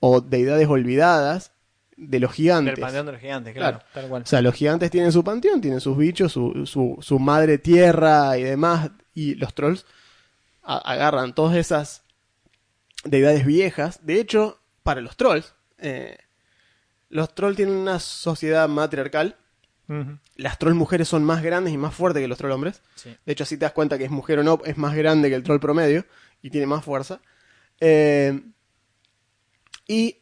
[0.00, 1.52] o deidades olvidadas
[1.96, 2.76] de los gigantes.
[2.76, 3.78] del panteón de los gigantes, claro.
[3.78, 3.90] Claro.
[3.92, 4.22] Tal cual.
[4.22, 8.38] O sea, los gigantes tienen su panteón, tienen sus bichos, su, su, su madre tierra
[8.38, 9.84] y demás, y los trolls
[10.62, 12.04] agarran todas esas
[13.04, 14.00] deidades viejas.
[14.02, 16.18] De hecho, para los trolls, eh,
[17.08, 19.36] los trolls tienen una sociedad matriarcal.
[20.36, 22.82] Las troll mujeres son más grandes y más fuertes que los troll hombres.
[22.94, 23.16] Sí.
[23.24, 25.34] De hecho, si te das cuenta que es mujer o no, es más grande que
[25.34, 26.04] el troll promedio
[26.42, 27.22] y tiene más fuerza.
[27.80, 28.38] Eh,
[29.88, 30.18] y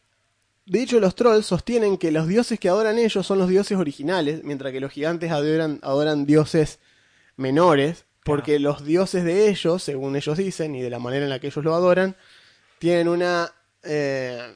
[0.67, 4.43] de hecho, los trolls sostienen que los dioses que adoran ellos son los dioses originales,
[4.43, 6.81] mientras que los gigantes adoran, adoran dioses
[7.37, 11.39] menores, porque los dioses de ellos, según ellos dicen, y de la manera en la
[11.39, 12.17] que ellos lo adoran,
[12.81, 13.53] tienen una.
[13.85, 14.55] eh,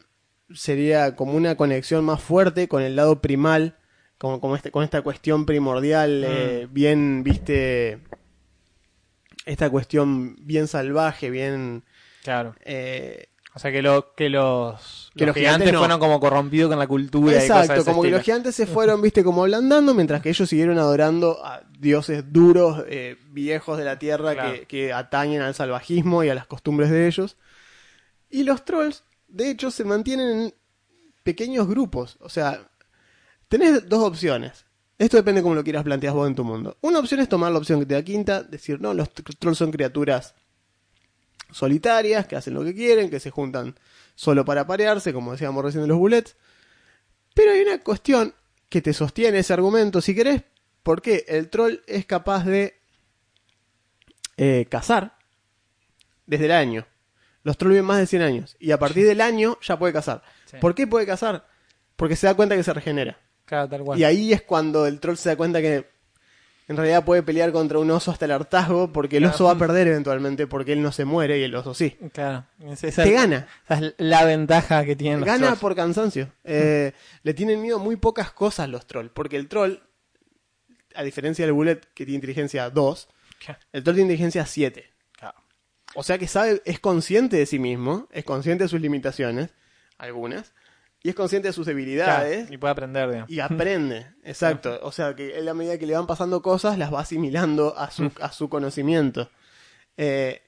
[0.52, 3.76] sería como una conexión más fuerte con el lado primal,
[4.18, 8.00] como, como este, con esta cuestión primordial, eh, bien, viste.
[9.46, 11.84] Esta cuestión bien salvaje, bien.
[12.24, 12.54] Claro.
[12.64, 15.78] eh, O sea, que, lo, que los, Que los gigantes, gigantes no.
[15.80, 18.54] fueron como corrompidos con la cultura y cosas de Exacto, ese como que los gigantes
[18.54, 23.76] se fueron, viste, como ablandando, mientras que ellos siguieron adorando a dioses duros, eh, viejos
[23.76, 24.52] de la tierra Claro.
[24.52, 27.36] que, que atañen al salvajismo y a las costumbres de ellos.
[28.30, 30.54] Y los trolls, de hecho, se mantienen en
[31.24, 32.18] pequeños grupos.
[32.20, 32.70] O sea,
[33.48, 34.64] tenés dos opciones.
[34.96, 36.76] Esto depende cómo lo quieras plantear vos en tu mundo.
[36.82, 39.58] Una opción es tomar la opción que te da quinta, decir, no, los tr- trolls
[39.58, 40.34] son criaturas
[41.52, 43.74] solitarias, que hacen lo que quieren, que se juntan
[44.14, 46.36] solo para parearse, como decíamos recién de los bullets.
[47.34, 48.34] Pero hay una cuestión
[48.68, 50.42] que te sostiene ese argumento, si querés,
[50.82, 52.80] porque el troll es capaz de
[54.36, 55.16] eh, cazar
[56.26, 56.86] desde el año.
[57.42, 60.22] Los trolls viven más de 100 años y a partir del año ya puede cazar.
[60.46, 60.58] Sí.
[60.60, 61.46] ¿Por qué puede cazar?
[61.96, 63.18] Porque se da cuenta que se regenera.
[63.44, 63.98] Claro, tal cual.
[63.98, 65.88] Y ahí es cuando el troll se da cuenta que
[66.70, 69.34] en realidad puede pelear contra un oso hasta el hartazgo porque el Claro.
[69.34, 71.96] oso va a perder eventualmente porque él no se muere y el oso sí.
[72.12, 72.46] Claro.
[72.64, 73.48] Es- esa- Te gana.
[73.68, 75.60] Esa es la ventaja que tienen los Gana trolls.
[75.60, 76.32] por cansancio.
[76.44, 76.92] Eh,
[77.24, 79.10] le tienen miedo muy pocas cosas los trolls.
[79.12, 79.78] Porque el troll,
[80.94, 83.08] a diferencia del bullet que tiene inteligencia 2,
[83.72, 84.90] el troll tiene inteligencia 7.
[85.18, 85.38] Claro.
[85.94, 89.50] O sea que sabe, es consciente de sí mismo, es consciente de sus limitaciones,
[89.98, 90.52] algunas,
[91.02, 92.36] y es consciente de sus debilidades.
[92.42, 93.30] Claro, Y puede aprender, digamos.
[93.30, 94.78] Y aprende, exacto.
[94.82, 97.90] O sea que él a medida que le van pasando cosas, las va asimilando a
[97.90, 99.30] su, a su conocimiento.
[99.96, 100.42] Eh,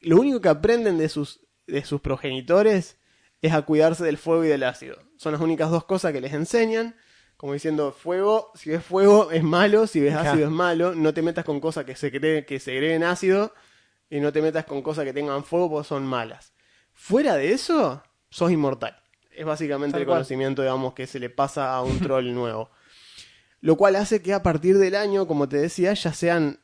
[0.00, 2.96] lo único que aprenden de sus de sus progenitores
[3.42, 4.96] es a cuidarse del fuego y del ácido.
[5.16, 6.96] Son las únicas dos cosas que les enseñan.
[7.36, 10.94] Como diciendo, fuego, si ves fuego es malo, si ves ácido es malo.
[10.94, 13.52] No te metas con cosas que, secre- que segreguen ácido
[14.10, 16.52] y no te metas con cosas que tengan fuego porque son malas.
[16.92, 19.00] Fuera de eso, sos inmortal.
[19.38, 20.18] Es básicamente Tal el cual.
[20.18, 22.70] conocimiento, digamos, que se le pasa a un troll nuevo.
[23.60, 26.60] Lo cual hace que a partir del año, como te decía, ya sean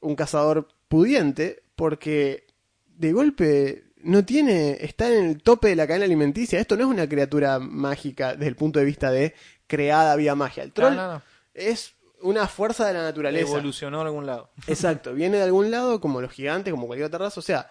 [0.00, 2.46] un cazador pudiente, porque
[2.86, 6.58] de golpe no tiene, está en el tope de la cadena alimenticia.
[6.60, 9.34] Esto no es una criatura mágica desde el punto de vista de
[9.66, 10.62] creada vía magia.
[10.62, 11.22] El troll No, no, no.
[11.54, 13.48] es una fuerza de la naturaleza.
[13.50, 14.50] Evolucionó a algún lado.
[14.66, 17.40] Exacto, viene de algún lado, como los gigantes, como cualquier otra raza.
[17.40, 17.70] O sea,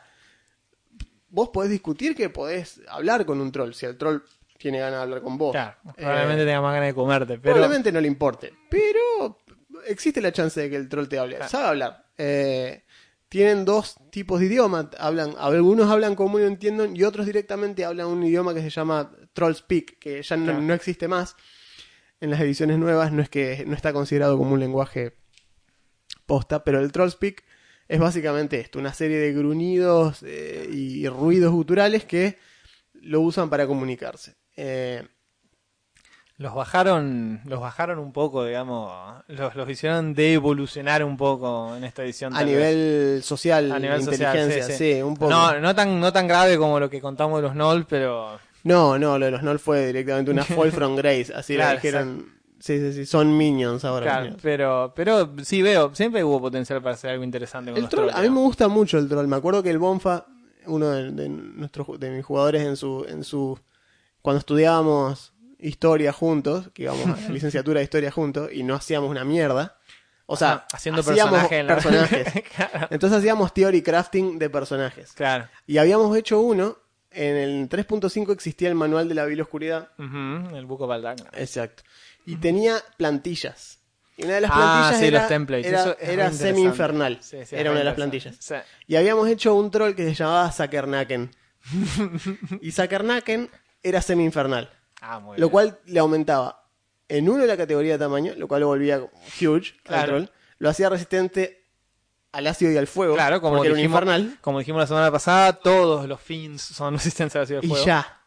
[1.29, 4.21] vos podés discutir que podés hablar con un troll, si el troll
[4.57, 5.51] tiene ganas de hablar con vos.
[5.51, 9.37] Claro, Eh, probablemente tenga más ganas de comerte, pero Probablemente no le importe, pero
[9.85, 11.35] existe la chance de que el troll te hable.
[11.37, 11.49] Claro.
[11.51, 12.05] Sabe hablar.
[12.17, 12.83] Eh,
[13.29, 14.89] tienen dos tipos de idioma.
[14.97, 18.69] Hablan, algunos hablan común y lo entienden, y otros directamente hablan un idioma que se
[18.69, 20.61] llama Troll Speak, que ya no, Claro.
[20.61, 21.35] no existe más.
[22.19, 25.13] En las ediciones nuevas no es que no está considerado como un lenguaje
[26.25, 27.43] posta, pero el Troll Speak
[27.87, 32.37] es básicamente esto, una serie de gruñidos eh, y ruidos guturales que
[32.93, 34.35] lo usan para comunicarse.
[34.57, 35.03] Eh,
[36.37, 38.91] los bajaron, los bajaron un poco, digamos,
[39.27, 42.33] los, los hicieron de evolucionar un poco en esta edición.
[42.35, 42.55] a tal vez.
[42.55, 45.01] nivel social, a nivel social, inteligencia, sí, sí.
[45.01, 45.31] un poco.
[45.31, 48.99] No, no tan, no tan grave como lo que contamos de los Noll, pero No,
[48.99, 52.37] no, lo de los Null fue directamente una Fall from Grace, así le Claro, dijeron.
[52.59, 54.05] Sí, sí, sí, son minions ahora.
[54.05, 54.41] claro, minions.
[54.43, 58.09] pero, pero sí veo, siempre hubo potencial para hacer algo interesante con El los troll,
[58.09, 59.25] trolls, a mí me gusta mucho el troll.
[59.27, 60.25] Me acuerdo que el Bonfa,
[60.67, 63.57] uno de, de nuestros de mis jugadores en su, en su,
[64.27, 69.23] cuando estudiábamos historia juntos, que íbamos a licenciatura de historia juntos y no hacíamos una
[69.23, 69.77] mierda.
[70.25, 72.27] O sea, Ajá, haciendo hacíamos personaje en la- personajes.
[72.57, 72.87] Claro.
[72.91, 75.13] Entonces hacíamos theory crafting de personajes.
[75.13, 75.47] Claro.
[75.65, 76.77] Y habíamos hecho uno,
[77.09, 79.91] en el 3.5 existía el manual de la Vil Oscuridad.
[79.97, 81.19] Ujú, el buco Baldac.
[81.31, 81.83] Exacto.
[82.25, 83.79] Y tenía plantillas.
[84.17, 84.55] Y una de las Ah,
[84.89, 85.65] plantillas sí, era, los templates.
[86.01, 87.19] era, Eso semi-infernal.
[87.21, 88.37] Sí, sí, era una de las plantillas.
[88.87, 91.31] Y habíamos hecho un troll que se llamaba Sakernaken.
[92.61, 93.49] y Sakernaken
[93.83, 94.69] era semi-infernal.
[95.01, 95.49] Ah, muy Lo bien.
[95.51, 96.63] cual le aumentaba
[97.07, 98.99] en uno la categoría de tamaño, lo cual lo volvía
[99.39, 100.07] huge al Claro.
[100.07, 100.25] troll.
[100.59, 101.63] Lo hacía resistente
[102.31, 103.13] al ácido y al fuego.
[103.15, 104.37] Claro, como dijimos, era un infernal.
[104.41, 107.85] como dijimos la semana pasada, todos los fins son resistentes al ácido Y fuego.
[107.85, 108.21] ya.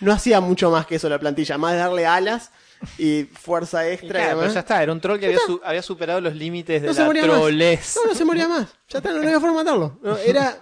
[0.00, 2.50] No hacía mucho más que eso la plantilla, más de darle alas
[2.98, 4.32] y fuerza Y extra.
[4.32, 6.88] y pero ya está, era un troll que había, su- había superado los límites de
[6.88, 7.36] No se la moría más.
[7.36, 7.96] trollez.
[7.96, 8.66] No, no se moría más.
[8.88, 9.98] Ya está, no había forma de matarlo.
[10.02, 10.58] No, era...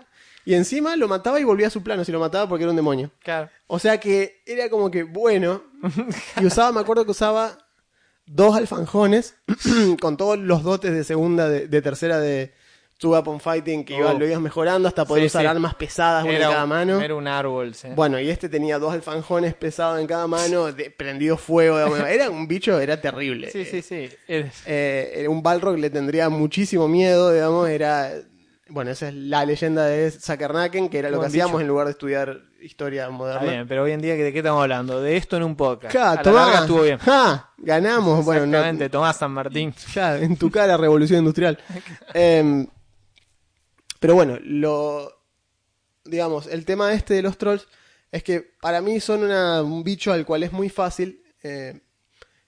[0.50, 2.76] Y encima lo mataba y volvía a su plano si lo mataba porque era un
[2.76, 3.10] demonio.
[3.22, 3.48] Claro.
[3.68, 5.62] O sea que era como que bueno.
[6.40, 7.56] Y usaba, me acuerdo que usaba
[8.26, 9.36] dos alfanjones
[10.00, 12.52] con todos los dotes de segunda, de, de tercera de
[12.98, 14.18] Two Weapon Fighting que iba- Oh.
[14.18, 15.46] lo ibas mejorando hasta poder Sí, usar sí.
[15.46, 17.00] armas pesadas una en cada mano.
[17.00, 17.88] era un árbol, sí.
[17.94, 21.78] Bueno, y este tenía dos alfanjones pesados en cada mano, de, prendido fuego.
[22.06, 23.50] Era un bicho, era terrible.
[23.50, 24.08] sí, sí, sí.
[24.28, 28.12] Eh, era un Balrog le tendría muchísimo miedo, digamos, era...
[28.70, 31.92] Bueno, esa es la leyenda de Sakernaken, que era lo que hacíamos en lugar de
[31.92, 33.42] estudiar historia Está moderna.
[33.50, 35.00] bien, pero hoy en día, ¿de qué estamos hablando?
[35.02, 35.92] De esto en un podcast.
[35.94, 36.44] Ja, a la tomá.
[36.44, 36.98] larga estuvo bien.
[36.98, 38.24] Ja, ganamos.
[38.24, 39.74] Bueno, no- Tomás San Martín.
[39.92, 41.59] ya, en tu cara, revolución industrial.
[42.14, 42.66] Em,
[43.98, 45.11] pero bueno, lo.
[46.04, 47.66] Digamos, el tema este de los trolls
[48.12, 51.80] es que para mí son una- un bicho al cual es muy fácil eh,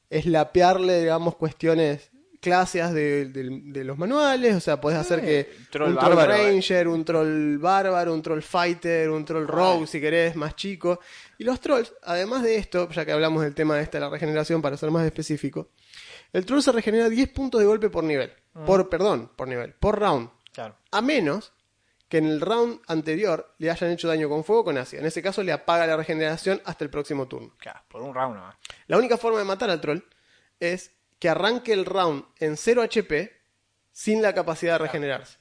[0.08, 2.12] eslapearle, digamos, cuestiones
[2.42, 4.55] clases de, de- de los manuales.
[4.57, 6.50] O sea, podés hacer que Eh, troll un troll bárbaro, eh.
[6.52, 11.00] ranger, un troll bárbaro, un troll fighter, un troll rogue, si querés, más chico.
[11.38, 14.61] Y los trolls, además de esto, ya que hablamos del tema de esta, la regeneración,
[14.61, 15.70] para ser más específico,
[16.33, 18.33] el troll se regenera 10 puntos de golpe por nivel.
[18.66, 20.28] Por, perdón, por nivel, por round.
[20.52, 20.76] Claro.
[20.90, 21.52] A menos
[22.09, 25.00] que en el round anterior le hayan hecho daño con fuego o con ácido.
[25.00, 27.55] En ese caso le apaga la regeneración hasta el próximo turno.
[27.57, 28.57] Claro, por un round nomás.
[28.88, 30.00] La única forma de matar al troll
[30.61, 30.90] es
[31.22, 33.30] que arranque el round en 0 HP
[33.92, 35.38] sin la capacidad de regenerarse.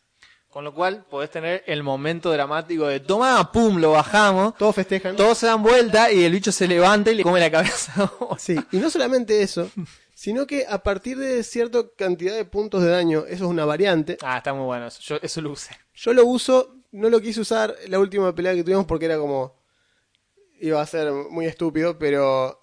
[0.47, 4.55] Con lo cual podés tener el momento dramático de toma, pum, lo bajamos.
[4.59, 5.15] Todos festejan.
[5.15, 8.13] Todos se dan vuelta y el bicho se levanta y le come la cabeza.
[8.37, 9.71] Sí, y no solamente eso,
[10.13, 14.19] sino que a partir de cierta cantidad de puntos de daño, eso es una variante,
[14.21, 14.85] ah, está muy bueno.
[14.85, 15.75] Eso, yo, eso lo usé.
[15.95, 19.59] Yo lo uso, no lo quise usar la última pelea que tuvimos porque era como.
[20.59, 22.61] iba a ser muy estúpido, pero.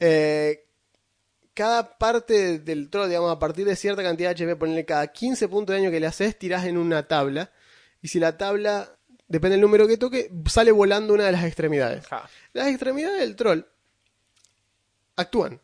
[0.00, 0.65] eh,
[1.56, 5.48] cada parte del troll, digamos, a partir de cierta cantidad de HP, ponerle cada 15
[5.48, 7.50] puntos de daño que le haces, tirás en una tabla.
[8.00, 8.88] Y si la tabla,
[9.26, 12.06] depende del número que toque, sale volando una de las extremidades.
[12.06, 12.28] Ja.
[12.52, 13.62] Las extremidades del troll
[15.16, 15.60] actúan.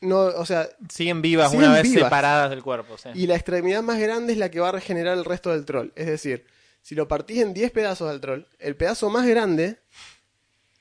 [0.00, 2.04] No, o sea, Siguen vivas Siguen una vez vivas.
[2.04, 2.96] separadas del cuerpo.
[2.96, 3.10] sí.
[3.14, 5.90] y la extremidad más grande es la que va a regenerar el resto del troll.
[5.94, 6.46] Es decir,
[6.82, 9.78] Si lo partís en 10 pedazos al troll, el pedazo más grande,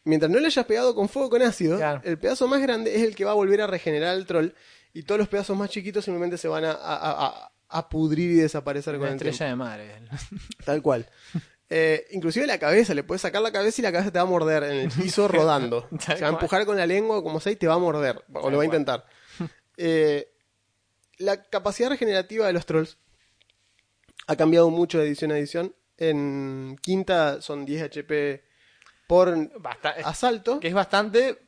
[0.09, 2.01] mientras no le hayas pegado con fuego con ácido, Claro.
[2.03, 4.49] el pedazo más grande es el que va a volver a regenerar al troll
[4.93, 8.31] y todos los pedazos más chiquitos simplemente se van a, a- a- a- a pudrir
[8.31, 9.91] y desaparecer con el estrella de madre.
[10.65, 11.07] Tal cual.
[11.69, 14.27] Eh, inclusive la cabeza, le puedes sacar la cabeza y la cabeza te va a
[14.27, 15.87] morder en el piso rodando.
[15.99, 18.23] Se va a empujar con la lengua como sea y te va a morder.
[18.33, 19.05] O Tal lo va a intentar.
[19.81, 20.27] Eh,
[21.19, 22.97] la capacidad regenerativa de los trolls
[24.27, 25.73] ha cambiado mucho de edición a edición.
[25.97, 28.43] En quinta son 10 HP
[29.09, 30.59] por Basta- asalto.
[30.59, 31.39] que es bastante,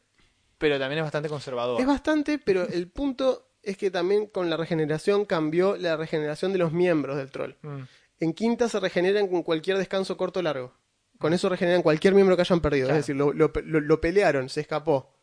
[0.57, 1.79] pero también es bastante conservador.
[1.79, 6.57] Es bastante, pero el punto es que también con la regeneración cambió la regeneración de
[6.57, 7.53] los miembros del troll.
[7.61, 7.81] Mm.
[8.19, 10.73] En quinta se regeneran con cualquier descanso corto o largo.
[11.19, 12.87] Con eso regeneran cualquier miembro que hayan perdido.
[12.87, 12.99] Claro.
[12.99, 15.13] Es decir, lo, lo- lo- lo pelearon, se escapó.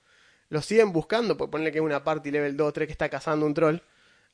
[0.48, 3.08] Lo siguen buscando, por ponerle que es una party level 2 o 3 que está
[3.08, 3.78] cazando un troll.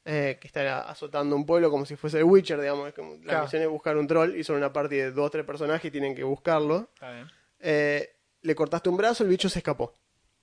[0.07, 2.93] eh, que está azotando un pueblo como si fuese The Witcher, digamos.
[3.25, 5.87] La misión es buscar un troll y son una party de 2 o 3 personajes
[5.87, 6.90] y tienen que buscarlo.
[6.93, 7.27] Está bien.
[7.66, 9.98] Eh, le cortaste un brazo, el bicho se escapó.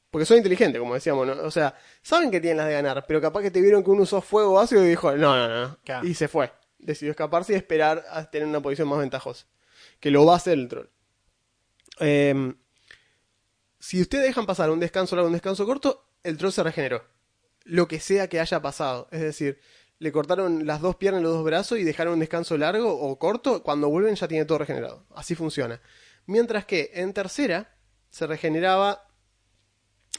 [0.10, 1.34] Porque son inteligentes, como decíamos, ¿no?
[1.44, 4.04] O sea, saben que tienen las de ganar, pero capaz que te vieron que uno
[4.04, 5.78] usó fuego ácido y dijo, no, no, no.
[5.86, 6.06] Claro.
[6.06, 6.52] Y se fue.
[6.80, 9.46] Decidió escaparse y esperar a tener una posición más ventajosa.
[10.00, 10.88] Que lo va a hacer el troll.
[12.00, 12.54] Eh,
[13.80, 17.04] si ustedes dejan pasar un descanso largo, un descanso corto, el troll se regeneró.
[17.64, 19.08] Lo que sea que haya pasado.
[19.12, 19.60] Es decir,
[20.00, 23.18] le cortaron las dos piernas y los dos brazos y dejaron un descanso largo o
[23.20, 25.06] corto, cuando vuelven ya tiene todo regenerado.
[25.16, 25.80] Así funciona.
[26.26, 27.74] Mientras que en tercera
[28.10, 29.08] se regeneraba,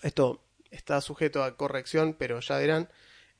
[0.02, 2.88] esto está sujeto a corrección, pero ya verán,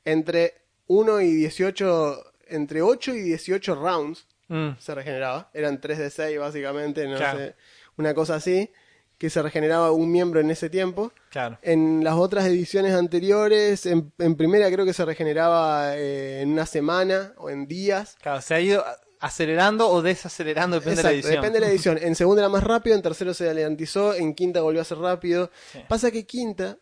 [0.05, 4.77] entre 1 y 18, entre 8 y 18 rounds Mm.
[4.77, 5.49] se regeneraba.
[5.53, 7.39] Eran 3 de 6 básicamente, no Claro.
[7.39, 7.55] sé,
[7.97, 8.69] una cosa así,
[9.17, 11.13] que se regeneraba un miembro en ese tiempo.
[11.29, 11.57] Claro.
[11.61, 16.65] En las otras ediciones anteriores, en, en primera creo que se regeneraba eh, en una
[16.65, 18.17] semana o en días.
[18.21, 18.83] Claro, se ha ido
[19.23, 21.33] acelerando o desacelerando, depende de la edición.
[21.35, 21.97] depende de la edición.
[22.01, 25.49] En segunda era más rápido, en tercero se alentizó, en quinta volvió a ser rápido.
[25.71, 25.79] Sí.
[25.87, 26.77] Pasa que quinta,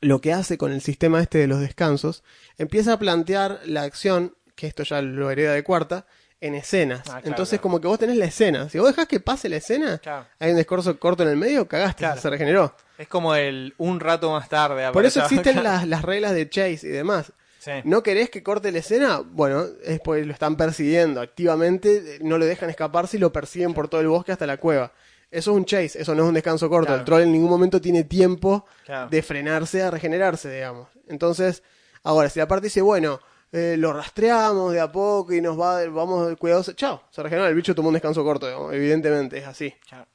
[0.00, 2.22] lo que hace con el sistema este de los descansos,
[2.58, 6.06] empieza a plantear la acción, que esto ya lo hereda de cuarta,
[6.40, 7.00] en escenas.
[7.00, 7.62] Ah, claro, Entonces claro.
[7.62, 8.68] como que vos tenés la escena.
[8.68, 10.26] Si vos dejás que pase la escena, Claro.
[10.38, 12.74] hay un discurso corto en el medio, cagaste, se regeneró.
[12.98, 14.90] Es como el un rato más tarde.
[14.92, 17.32] Por eso existen las, las reglas de chase y demás.
[17.66, 17.72] Sí.
[17.82, 19.18] ¿No querés que corte la escena?
[19.24, 23.88] Bueno, es porque lo están persiguiendo activamente, no lo dejan escaparse y lo persiguen por
[23.88, 24.92] todo el bosque hasta la cueva.
[25.32, 26.86] Eso es un chase, eso no es un descanso corto.
[26.86, 27.00] Claro.
[27.00, 29.10] El troll en ningún momento tiene tiempo Claro.
[29.10, 30.86] de frenarse a regenerarse, digamos.
[31.08, 31.64] Entonces,
[32.04, 33.18] ahora, si la parte dice, bueno,
[33.50, 37.54] eh, lo rastreamos de a poco y nos va, vamos cuidadosos, chao, se regenera, el
[37.56, 38.72] bicho tomó un descanso corto, digamos.
[38.74, 39.74] evidentemente es así.
[39.88, 40.06] Claro.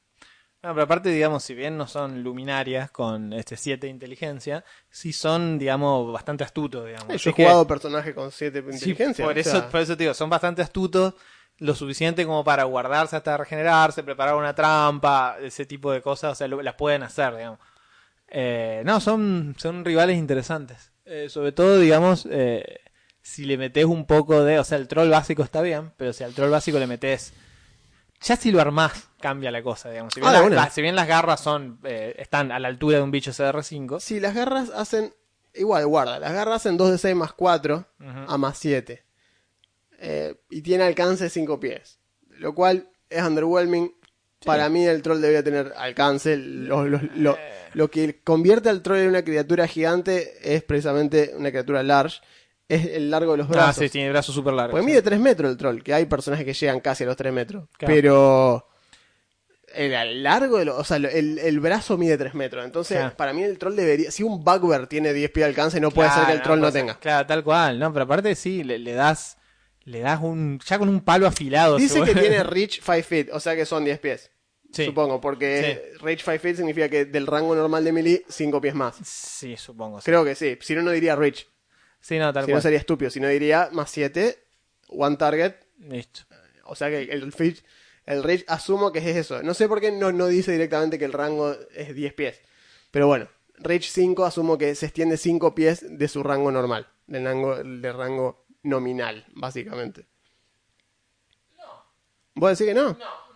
[0.63, 5.11] No, pero aparte, digamos, si bien no son luminarias con este 7 de inteligencia, sí
[5.11, 7.07] son, digamos, bastante astutos, digamos.
[7.09, 9.25] Yo Así he que- jugado personajes con 7 de Sí, inteligencia.
[9.25, 11.15] por, o eso, sea, por eso te digo, son bastante astutos,
[11.57, 16.35] lo suficiente como para guardarse hasta regenerarse, preparar una trampa, ese tipo de cosas, o
[16.35, 17.59] sea, lo- las pueden hacer, digamos.
[18.27, 20.91] Eh, no, son, son rivales interesantes.
[21.05, 22.79] Eh, sobre todo, digamos, eh,
[23.21, 24.59] si le metes un poco de.
[24.59, 27.33] O sea, el troll básico está bien, pero si al troll básico le metes.
[28.23, 30.13] Ya si lo armás, cambia la cosa, digamos.
[30.13, 32.97] Si bien, Ah, las, las- si bien las garras son eh, están a la altura
[32.97, 35.13] de un bicho CR5, Si las garras hacen.
[35.53, 36.19] Igual, guarda.
[36.19, 38.09] Las garras hacen 2 de 6 más 4 Ujú.
[38.31, 39.03] a más 7.
[39.99, 41.99] Eh, y tiene alcance de 5 pies.
[42.29, 43.93] Lo cual es underwhelming.
[44.45, 46.35] Para mí, el troll debería tener alcance.
[46.37, 47.37] Lo, lo- lo-
[47.73, 52.21] lo que convierte al troll en una criatura gigante es precisamente una criatura large.
[52.73, 53.83] Es el largo de los ah, brazos.
[53.83, 54.71] sí, tiene brazos súper largos.
[54.71, 54.89] Porque sí.
[54.91, 57.67] mide 3 metros el troll, que hay personajes que llegan casi a los 3 metros.
[57.77, 57.93] Claro.
[57.93, 58.67] Pero
[59.73, 62.65] el largo de lo- o sea, el, el brazo mide 3 metros.
[62.65, 63.15] Entonces, Claro.
[63.15, 66.09] para mí el troll debería, si un bugbear tiene 10 pies de alcance, no puede
[66.11, 66.99] ser que el troll no tenga.
[66.99, 67.91] Claro, tal cual, ¿no?
[67.93, 69.37] Pero aparte sí, le, le das
[69.83, 71.77] le das un ya con un palo afilado.
[71.77, 74.29] Dice que tiene reach 5 feet, o sea que son 10 pies.
[74.71, 74.85] Sí.
[74.85, 78.95] Supongo, porque reach 5 feet significa que del rango normal de melee 5 pies más.
[79.03, 79.99] Sí, supongo.
[79.99, 81.47] Sí, Creo que sí, si no no diría reach.
[82.01, 82.61] Sí, no, tal Si no cual.
[82.63, 84.37] sería estúpido, si no diría más 7,
[84.89, 86.21] one target, Listo.
[86.65, 87.63] O sea que el reach,
[88.05, 89.41] el reach asumo que es eso.
[89.43, 92.39] No sé por qué no, no dice directamente que el rango es 10 pies.
[92.91, 96.87] Pero bueno, reach 5 asumo que se extiende 5 pies de su rango normal.
[97.07, 100.05] Del rango, del rango nominal, básicamente.
[102.35, 102.93] ¿Vos decís que no?
[102.93, 103.30] No,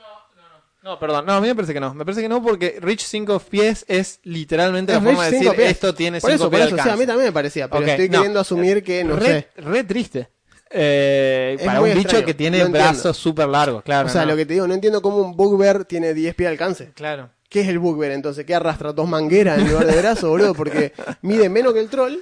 [1.00, 1.94] perdón, no, a mí me parece que no.
[1.96, 5.52] Me parece que no porque reach 5 pies es literalmente Es la forma de decir
[5.56, 5.72] pies.
[5.72, 6.76] esto tiene Por 5 eso, por pies eso.
[6.76, 8.12] de O sea, a mí también me parecía, pero estoy no.
[8.20, 9.48] queriendo asumir que no re, sé.
[9.62, 10.30] re triste.
[10.70, 14.08] Eh, para un bicho que tiene no brazos súper largos, claro.
[14.08, 14.32] O sea, no.
[14.32, 16.92] lo que te digo, no entiendo cómo un bugbear tiene 10 pies de alcance.
[16.94, 17.30] Claro.
[17.50, 18.46] ¿Qué es el bugbear entonces?
[18.46, 20.54] ¿Qué arrastra dos mangueras en lugar de brazo, boludo?
[20.54, 22.18] Porque mide menos que el troll ¿Y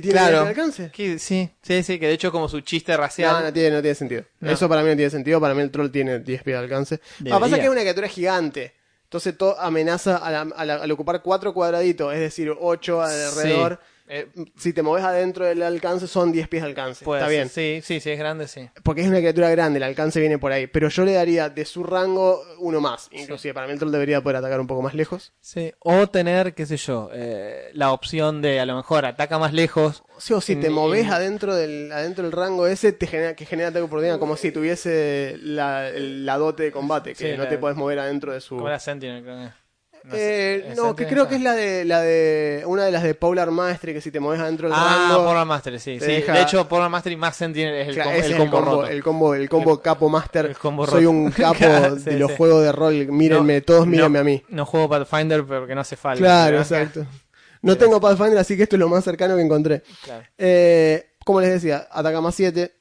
[0.00, 0.42] tiene Claro.
[0.44, 0.90] 10 pies de alcance?
[0.92, 3.42] Que- sí, sí, sí, que de hecho como su chiste No, racial.
[3.44, 4.24] no tiene, no tiene sentido.
[4.40, 4.50] No.
[4.50, 5.40] Eso para mí no tiene sentido.
[5.40, 6.94] Para mí el troll tiene 10 pies de alcance.
[6.96, 7.40] Lo que Debería.
[7.40, 8.74] pasa es que es una criatura gigante.
[9.04, 13.78] Entonces todo amenaza a la- a la- al ocupar 4 cuadraditos, es decir, 8 alrededor.
[14.06, 17.04] Eh, Si te moves adentro del alcance, son 10 pies de alcance.
[17.04, 17.48] puede Está bien.
[17.48, 18.68] Sí, sí, sí, es grande, sí.
[18.82, 20.66] Porque es una criatura grande, el alcance viene por ahí.
[20.66, 23.08] Pero yo le daría de su rango uno más.
[23.12, 25.32] Inclusive para mí el troll debería poder atacar un poco más lejos.
[25.40, 29.52] Sí, o tener, qué sé yo, eh, la opción de a lo mejor ataca más
[29.54, 30.04] lejos.
[30.18, 33.34] Sí, o si te Mm, moves y- adentro del, adentro del rango ese, te genera,
[33.34, 35.90] que genera ataque por oportunidad, como si tuviese la,
[36.38, 38.56] dote de combate, que Sí, no la- te puedes mover adentro de su...
[38.56, 39.63] Como la Sentinel, creo que.
[40.04, 43.02] No, Eh, no, ¿es que creo que es la de, la de una de las
[43.02, 45.24] de Polar Mastery, que si te mueves adentro del Ah, rango...
[45.24, 45.98] Polar Master, sí.
[45.98, 46.04] sí.
[46.06, 48.86] deja- De hecho, Polar Master y más Sentinel es el, Claro, com- el combo, roto.
[48.86, 50.44] el combo, el combo capo master.
[50.46, 51.10] El combo Soy roto.
[51.16, 52.36] un capo Claro, de los sí.
[52.36, 53.06] juegos de rol.
[53.08, 54.42] Mírenme, todos mírenme no, a mí.
[54.50, 56.18] No juego Pathfinder porque no hace falta.
[56.22, 57.06] Claro, exacto.
[57.62, 59.82] No tengo Pathfinder, así que esto es lo más cercano que encontré.
[60.02, 60.22] Claro.
[60.36, 62.74] Eh, como les decía, ataca más 7,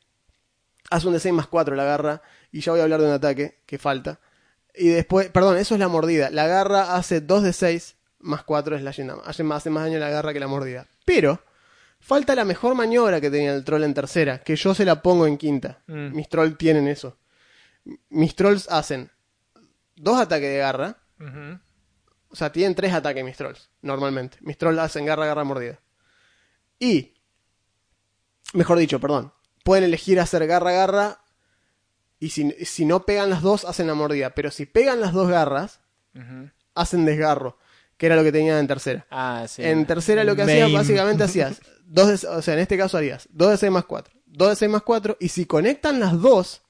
[0.89, 2.21] hace un de 6 más 4 la garra,
[2.51, 4.19] y ya voy a hablar de un ataque que falta.
[4.75, 6.29] Y después, perdón, eso es la mordida.
[6.29, 9.29] La garra hace 2 de 6 más 4 slashing damage.
[9.29, 10.87] Hace más, hace más daño la garra que la mordida.
[11.05, 11.41] Pero,
[11.99, 15.27] falta la mejor maniobra que tenía el troll en tercera, que yo se la pongo
[15.27, 15.81] en quinta.
[15.87, 16.15] Mm.
[16.15, 17.17] Mis trolls tienen eso.
[18.09, 19.11] Mis trolls hacen
[19.95, 20.97] dos ataques de garra,
[22.29, 24.37] o sea, tienen tres ataques mis trolls, normalmente.
[24.41, 25.79] Mis trolls hacen garra, garra, mordida.
[26.79, 27.13] Y,
[28.53, 29.31] mejor dicho, perdón,
[29.63, 31.22] pueden elegir hacer garra, garra.
[32.23, 34.29] Y si, si no pegan las dos, hacen la mordida.
[34.31, 35.79] Pero si pegan las dos garras,
[36.75, 37.57] hacen desgarro.
[37.97, 39.05] Que era lo que tenían en tercera.
[39.11, 39.63] Ah, sí.
[39.63, 41.61] En tercera lo que hacías, básicamente hacías.
[41.85, 44.13] Dos de- o sea, en este caso harías 2 de 6 más 4.
[44.25, 45.17] 2 de 6 más 4.
[45.19, 46.63] Y si conectan las dos,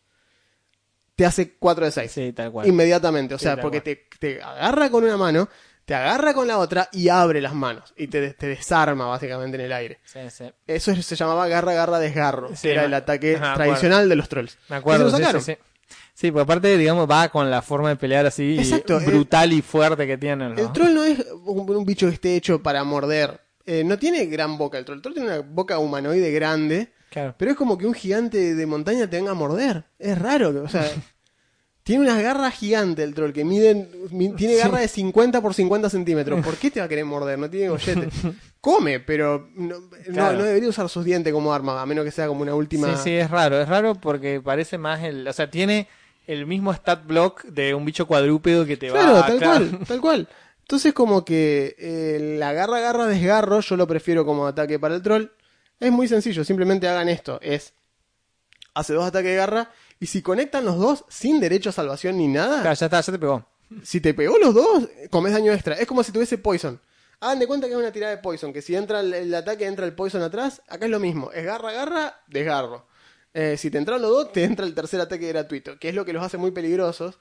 [1.15, 2.67] te hace 4 de 6 Sí, tal cual.
[2.67, 3.33] inmediatamente.
[3.35, 5.47] O sea, porque te, te agarra con una mano,
[5.85, 7.93] te agarra con la otra y abre las manos.
[7.97, 9.99] Y te, te desarma básicamente en el aire.
[10.05, 10.45] Sí, sí.
[10.67, 12.49] Eso es- se llamaba garra, garra, desgarro.
[12.55, 14.57] Sí, que era el ataque ajá, tradicional de los trolls.
[14.69, 15.05] Me acuerdo.
[15.05, 15.41] Se lo sacaron.
[15.41, 15.57] sí, sí.
[16.15, 19.61] Sí, porque aparte, digamos, va con la forma de pelear así Exacto, eh, brutal y
[19.61, 20.55] fuerte que tienen.
[20.55, 20.61] ¿no?
[20.61, 23.41] El troll no es un, un bicho que esté hecho para morder.
[23.65, 24.97] Eh, no tiene gran boca el troll.
[24.97, 26.93] El troll tiene una boca humanoide grande.
[27.09, 27.35] Claro.
[27.37, 29.85] Pero es como que un gigante de montaña te venga a morder.
[29.99, 30.49] Es raro.
[30.63, 30.83] O sea,
[31.83, 33.89] tiene unas garras gigantes el troll que miden.
[34.11, 36.43] mi- tiene garra de 50 por 50 centímetros.
[36.43, 37.37] ¿Por qué te va a querer morder?
[37.37, 38.07] No tiene gollete.
[38.61, 40.37] Come, pero no, no- Claro.
[40.37, 42.95] no debería usar sus dientes como arma, a menos que sea como una última.
[42.95, 43.59] Sí, sí, es raro.
[43.61, 45.27] Es raro porque parece más el.
[45.27, 45.87] O sea, tiene
[46.25, 49.65] el mismo stat block de un bicho cuadrúpedo que te Claro, va tal claro.
[49.69, 50.27] cual, tal cual.
[50.61, 55.01] Entonces como que eh, la garra, garra, desgarro, yo lo prefiero como ataque para el
[55.01, 55.25] troll.
[55.81, 57.37] Es muy sencillo, simplemente hagan esto.
[57.41, 57.73] Es,
[58.73, 59.69] hace dos ataques de garra
[59.99, 63.11] y si conectan los dos sin derecho a salvación ni nada, Claro, ya está, ya
[63.11, 63.45] te pegó.
[63.83, 65.75] si te pegó los dos, comes daño extra.
[65.75, 66.79] Es como si tuviese poison.
[67.19, 69.65] Hagan de cuenta que es una tirada de poison, que si entra el, el ataque,
[69.65, 71.31] entra el poison atrás, acá es lo mismo.
[71.31, 72.85] Es garra, garra, desgarro.
[73.33, 76.03] Eh, si te entran los dos, te entra el tercer ataque gratuito, que es lo
[76.05, 77.17] que los hace muy peligrosos.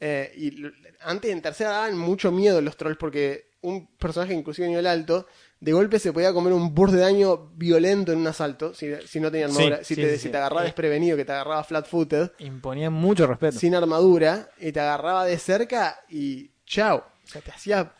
[0.00, 0.62] Eh, y
[1.00, 5.26] antes en tercera daban mucho miedo los trolls porque un personaje inclusive a nivel alto
[5.60, 9.18] de golpe se podía comer un burst de daño violento en un asalto si, si
[9.20, 10.66] no tenía Sí, armadura si, sí, te, sí, si te agarraba Eh.
[10.66, 13.58] desprevenido que te agarraba flat footed Imponía mucho respeto.
[13.58, 17.92] sin armadura y te agarraba de cerca y chao o sea te hacía.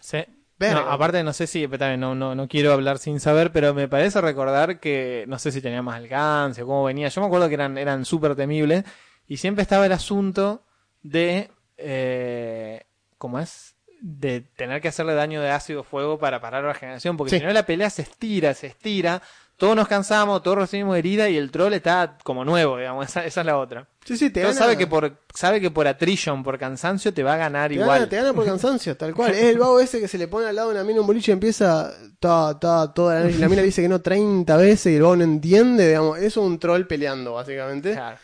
[0.61, 3.75] No, aparte, no sé si, pero también no, no, no quiero hablar sin saber, pero
[3.75, 7.07] me parece recordar que no sé si tenía más alcance o cómo venía.
[7.09, 8.83] Yo me acuerdo que eran, eran súper temibles
[9.29, 10.65] y siempre estaba el asunto
[11.03, 12.83] de, eh,
[13.19, 13.77] ¿cómo es?
[14.01, 17.39] De tener que hacerle daño de ácido fuego para parar la regeneración, porque Sí.
[17.39, 19.21] si no la pelea se estira, se estira,
[19.57, 23.41] todos nos cansamos, todos recibimos herida y el troll está como nuevo, digamos, esa, esa
[23.41, 23.89] es la otra.
[24.05, 27.25] sí sí te Entonces gana, sabe que por, sabe que por attrition, por cansancio, te
[27.25, 27.89] va a ganar te igual.
[27.99, 30.47] gana, te gana por cansancio tal cual es el vago ese que se le pone
[30.47, 33.63] al lado de una mina un boliche y empieza ta, ta, toda la la mina
[33.63, 36.85] dice que no 30 veces y el vago no entiende digamos eso es un troll
[36.85, 38.17] peleando básicamente Claro.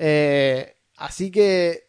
[0.00, 1.88] Eh, así que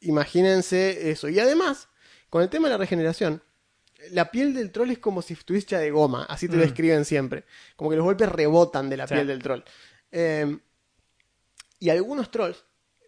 [0.00, 1.28] imagínense eso.
[1.28, 1.88] Y además,
[2.30, 3.42] con el tema de la regeneración,
[4.10, 6.66] la piel del troll es como si estuviese hecha de goma, así te lo Mm.
[6.66, 7.44] describen siempre.
[7.76, 9.14] Como que los golpes rebotan de la Sí.
[9.14, 9.62] piel del troll.
[10.12, 10.58] Eh,
[11.80, 12.64] y algunos trolls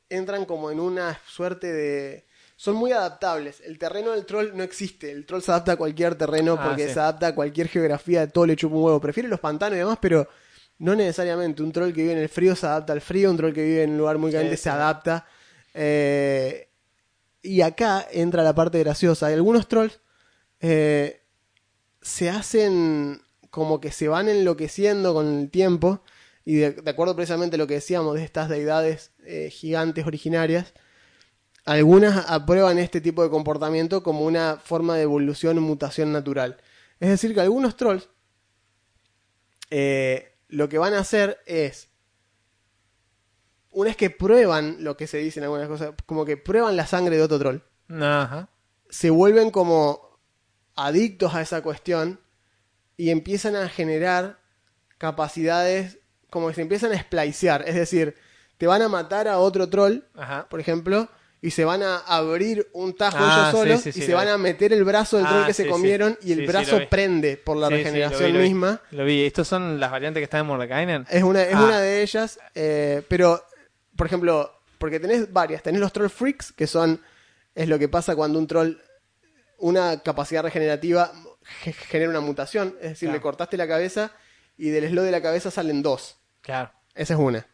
[0.08, 2.26] entran como en una suerte de...
[2.56, 3.60] Son muy adaptables.
[3.60, 5.12] El terreno del troll no existe.
[5.12, 6.94] El troll se adapta a cualquier terreno Ah, porque sí.
[6.94, 8.26] se adapta a cualquier geografía.
[8.28, 9.00] Todo le chupa un huevo.
[9.00, 10.26] Prefiere los pantanos y demás, pero
[10.78, 11.62] no necesariamente.
[11.62, 13.30] Un troll que vive en el frío se adapta al frío.
[13.30, 15.24] Un troll que vive en un lugar muy caliente Sí, se adapta.
[15.72, 16.67] Eh,
[17.42, 19.26] y acá entra la parte graciosa.
[19.28, 20.00] Algunos trolls
[20.60, 21.22] eh,
[22.02, 23.20] se hacen
[23.50, 26.02] como que se van enloqueciendo con el tiempo.
[26.44, 30.72] Y de, de acuerdo precisamente a lo que decíamos de estas deidades eh, gigantes originarias,
[31.68, 36.56] algunas aprueban este tipo de comportamiento como una forma de evolución o mutación natural.
[36.98, 38.08] Es decir, que algunos trolls,
[39.70, 41.90] eh, lo que van a hacer es,
[43.70, 46.86] una vez que prueban lo que se dice en algunas cosas, como que prueban la
[46.86, 47.58] sangre de otro troll,
[47.90, 48.48] Ajá.
[48.88, 50.18] se vuelven como
[50.74, 52.20] adictos a esa cuestión
[52.96, 54.38] y empiezan a generar
[54.98, 55.98] capacidades,
[56.30, 58.14] como que se empiezan a splicear, es decir,
[58.58, 60.48] te van a matar a otro troll, Ajá.
[60.48, 61.08] por ejemplo,
[61.40, 64.26] y se van a abrir un tajo Ah, ellos solos sí, sí, y se van
[64.26, 67.56] a meter el brazo del troll Ah, que se comieron y el brazo prende por
[67.56, 68.48] la regeneración lo vi, lo vi.
[68.48, 68.82] misma.
[68.90, 69.24] Lo vi.
[69.24, 71.06] Estos son las variantes que están en Mordekainen.
[71.08, 71.62] Es una, es Ah.
[71.64, 73.40] una de ellas, eh, pero,
[73.98, 77.02] por ejemplo, porque tenés varias, tenés los troll freaks, que son,
[77.54, 78.76] es lo que pasa cuando un troll,
[79.58, 81.12] una capacidad regenerativa
[81.62, 83.18] ge- genera una mutación, es decir, Claro.
[83.18, 84.12] le cortaste la cabeza
[84.56, 86.16] y del slot de la cabeza salen dos.
[86.42, 87.46] Claro, Esa es una.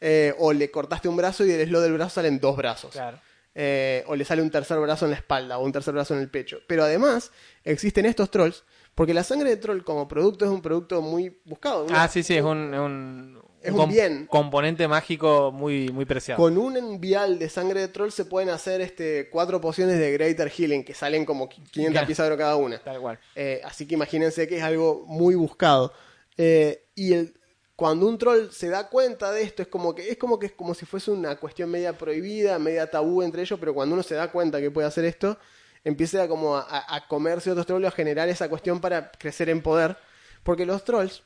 [0.00, 2.92] Eh, o le cortaste un brazo y del slot del brazo salen dos brazos.
[2.92, 3.18] claro.
[3.60, 6.20] Eh, o le sale un tercer brazo en la espalda o un tercer brazo en
[6.20, 6.58] el pecho.
[6.68, 7.32] Pero además
[7.64, 8.62] existen estos trolls,
[8.94, 11.84] porque la sangre de troll como producto es un producto muy buscado.
[11.84, 14.26] Una- Ah, sí, sí, es un, es un, Es un un bien.
[14.26, 16.40] componente mágico muy, muy preciado.
[16.40, 20.48] Con un vial de sangre de troll se pueden hacer este cuatro pociones de Greater
[20.48, 22.06] Healing, que salen como 500 Claro.
[22.06, 22.78] piezas de oro cada una.
[22.78, 23.18] Tal cual.
[23.34, 25.92] Eh, así que imagínense que es algo muy buscado.
[26.36, 27.34] Eh, y el,
[27.74, 30.52] cuando un troll se da cuenta de esto, es como que es como que es
[30.52, 34.14] como si fuese una cuestión media prohibida, media tabú entre ellos, pero cuando uno se
[34.14, 35.36] da cuenta que puede hacer esto,
[35.82, 39.96] empieza a como a comerse otros trolls, a generar esa cuestión para crecer en poder.
[40.44, 41.22] Porque los trolls,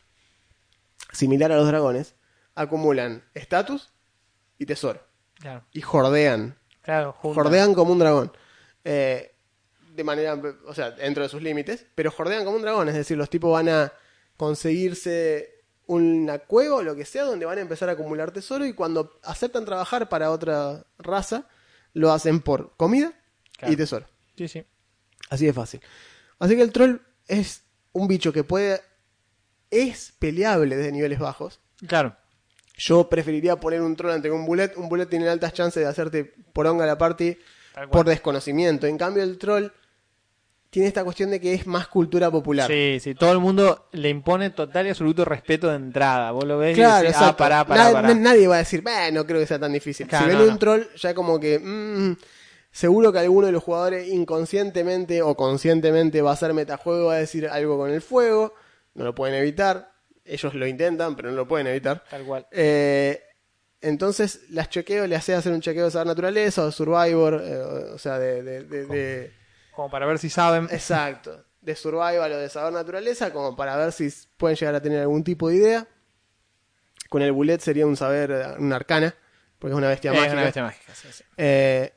[1.12, 2.14] similar a los dragones,
[2.54, 3.92] acumulan estatus
[4.58, 5.00] y tesoro.
[5.34, 7.44] Claro, Y jordean claro, juntan.
[7.44, 8.32] jordean como un dragón.
[8.84, 9.34] Eh,
[9.94, 13.16] de manera, o sea, dentro de sus límites, pero jordean como un dragón, es decir,
[13.16, 13.92] los tipos van a
[14.36, 18.72] conseguirse una cueva o lo que sea donde van a empezar a acumular tesoro y
[18.72, 21.48] cuando aceptan trabajar para otra raza,
[21.92, 23.12] lo hacen por comida
[23.58, 23.72] Claro.
[23.72, 24.06] y tesoro.
[24.36, 24.64] Sí, sí.
[25.28, 25.80] Así de fácil.
[26.38, 26.96] Así que el troll
[27.26, 28.80] es un bicho que puede...
[29.70, 31.60] es peleable desde niveles bajos.
[31.86, 32.16] Claro.
[32.76, 34.72] Yo preferiría poner un troll ante un bullet.
[34.76, 37.36] Un bullet tiene altas chances de hacerte poronga la party
[37.90, 38.86] por desconocimiento.
[38.86, 39.66] En cambio, el troll
[40.70, 42.66] tiene esta cuestión de que es más cultura popular.
[42.70, 46.30] Sí, sí, todo el mundo le impone total y absoluto respeto de entrada.
[46.32, 48.14] Vos lo ves Claro, y decís, ah, pará, pará, Na- pará.
[48.14, 50.08] Nadie va a decir, "Bah, no creo que sea tan difícil.
[50.08, 50.58] Claro, si ven no, un no.
[50.58, 52.16] troll, ya como que, mm,
[52.70, 57.18] seguro que alguno de los jugadores inconscientemente o conscientemente va a hacer metajuego, va a
[57.18, 58.54] decir algo con el fuego.
[58.94, 59.91] No lo pueden evitar.
[60.24, 62.04] Ellos lo intentan, pero no lo pueden evitar.
[62.08, 62.46] Tal cual.
[62.52, 63.20] Eh,
[63.80, 67.56] entonces, las chequeo le hace hacer un chequeo de saber naturaleza o de survivor, eh,
[67.94, 69.32] o sea, de, de- de- de-
[69.74, 70.68] Como para ver si saben.
[70.70, 75.00] exacto, de survival o de saber naturaleza, como para ver si pueden llegar a tener
[75.00, 75.88] algún tipo de idea.
[77.08, 79.14] Con el bullet sería un saber, eh, una arcana,
[79.58, 80.32] porque es una bestia Es mágica.
[80.34, 81.24] una bestia mágica, sí, sí.
[81.36, 81.92] Eh,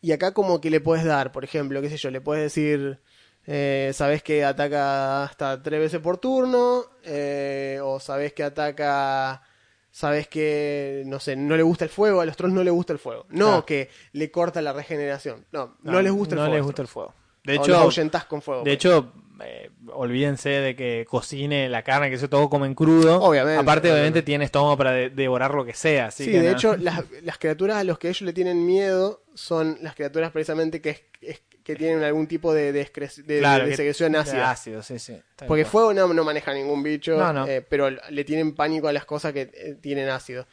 [0.00, 3.00] y acá como que le puedes dar, por ejemplo, qué sé yo, le puedes decir,
[3.46, 9.42] eh, sabes que ataca hasta tres veces por turno, eh, o sabes que ataca,
[9.90, 12.92] sabes que, no sé, no le gusta el fuego, a los trolls no le gusta
[12.92, 13.26] el fuego.
[13.30, 16.56] No que le corta la regeneración, no, no, les gusta el no fuego.
[16.56, 17.14] les gusta el fuego.
[17.44, 18.60] De O hecho, ahuyentás con fuego.
[18.60, 18.74] de pues.
[18.74, 19.12] hecho
[19.44, 23.20] eh, olvídense de que cocine la carne, que eso todo comen crudo.
[23.20, 23.90] Obviamente, Aparte, obviamente.
[23.90, 26.06] obviamente, tiene estómago para de- devorar lo que sea.
[26.06, 26.56] Así Sí, que de no.
[26.56, 30.80] hecho, las, las criaturas a los que ellos le tienen miedo son las criaturas precisamente
[30.80, 32.84] que, es- es- que tienen algún tipo de, de,
[33.24, 34.50] de- Claro, de secreción de ácida.
[34.50, 35.20] ácido, sí, sí.
[35.46, 37.46] Porque fuego no, no maneja ningún bicho, No, no.
[37.46, 40.46] eh, pero le tienen pánico a las cosas que eh, tienen ácido.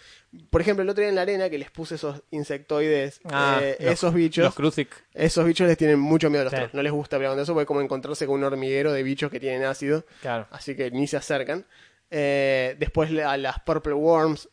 [0.49, 3.77] Por ejemplo, el otro día en la arena que les puse esos insectoides, Ah, eh,
[3.79, 4.89] los- esos bichos, Los Crucic.
[5.13, 6.69] esos bichos les tienen mucho miedo a los Sí.
[6.73, 9.31] No les gusta pelear con eso porque es como encontrarse con un hormiguero de bichos
[9.31, 10.47] que tienen ácido, Claro.
[10.51, 11.65] así que ni se acercan.
[12.11, 14.49] Después a las Purple Worms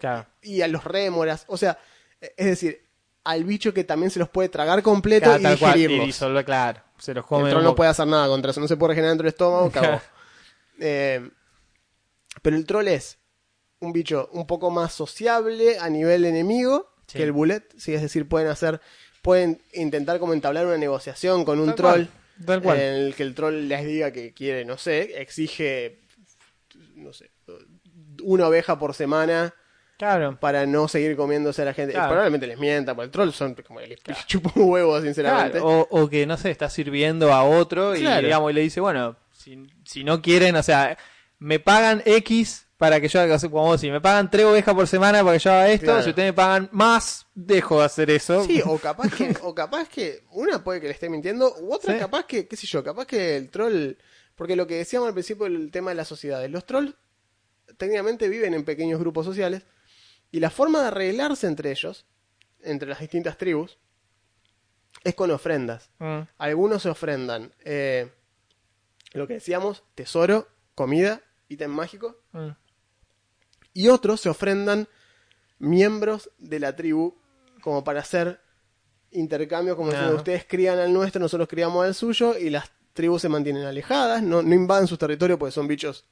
[0.00, 0.26] Claro.
[0.42, 1.78] y a los rémoras, o sea,
[2.20, 2.82] eh, es decir,
[3.24, 6.04] al bicho que también se los puede tragar completo Claro, y tal cual, digerirlos.
[6.04, 6.80] y disolver, claro.
[6.98, 7.44] Se los come.
[7.44, 9.70] El troll no puede hacer nada contra eso, no se puede regenerar dentro del estómago,
[9.72, 10.00] cagó.
[10.78, 11.28] Eh,
[12.42, 13.18] pero el troll es
[13.80, 17.18] un bicho un poco más sociable a nivel enemigo Sí.
[17.18, 18.80] que el bullet, sí, es decir, pueden hacer,
[19.20, 22.78] pueden intentar como entablar una negociación con un Tal troll, cual, tal cual.
[22.80, 26.00] en el que el troll les diga que quiere, no sé, exige,
[26.94, 27.30] no sé,
[28.22, 29.52] una oveja por semana
[30.02, 30.36] Claro.
[30.40, 31.92] para no seguir comiéndose a la gente.
[31.92, 32.08] Claro.
[32.08, 33.96] Probablemente les mienta, porque el troll son como el
[34.26, 35.58] chupa un huevo, sinceramente.
[35.60, 38.22] Claro, o, o que, no sé, está sirviendo a otro y, Claro.
[38.26, 40.98] digamos, y le dice, bueno, si, si no quieren, o sea,
[41.38, 45.22] me pagan X para que yo haga, como si me pagan tres ovejas por semana
[45.22, 46.02] para que yo haga esto, Claro.
[46.02, 48.44] si ustedes me pagan más, dejo de hacer eso.
[48.44, 51.94] Sí, o capaz que, o capaz que una puede que le esté mintiendo, u otra
[51.94, 52.00] Sí.
[52.00, 53.92] capaz que, qué sé yo, capaz que el troll,
[54.34, 56.92] porque lo que decíamos al principio del tema de las sociedades, los trolls
[57.76, 59.62] técnicamente viven en pequeños grupos sociales
[60.32, 62.06] y la forma de arreglarse entre ellos,
[62.62, 63.78] entre las distintas tribus,
[65.04, 65.90] es con ofrendas.
[65.98, 68.10] Mm, Algunos se ofrendan, eh,
[69.12, 72.48] lo que decíamos, tesoro, comida, ítem mágico, mm.
[73.74, 74.88] y otros se ofrendan
[75.58, 77.14] miembros de la tribu
[77.60, 78.40] como para hacer
[79.10, 83.28] intercambio, como si ustedes crían al nuestro, nosotros criamos al suyo y las tribus se
[83.28, 86.06] mantienen alejadas, no, no invaden sus territorios porque son bichos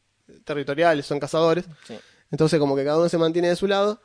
[0.44, 1.64] territoriales, son cazadores.
[1.86, 1.98] Sí.
[2.30, 4.00] Entonces como que cada uno se mantiene de su lado.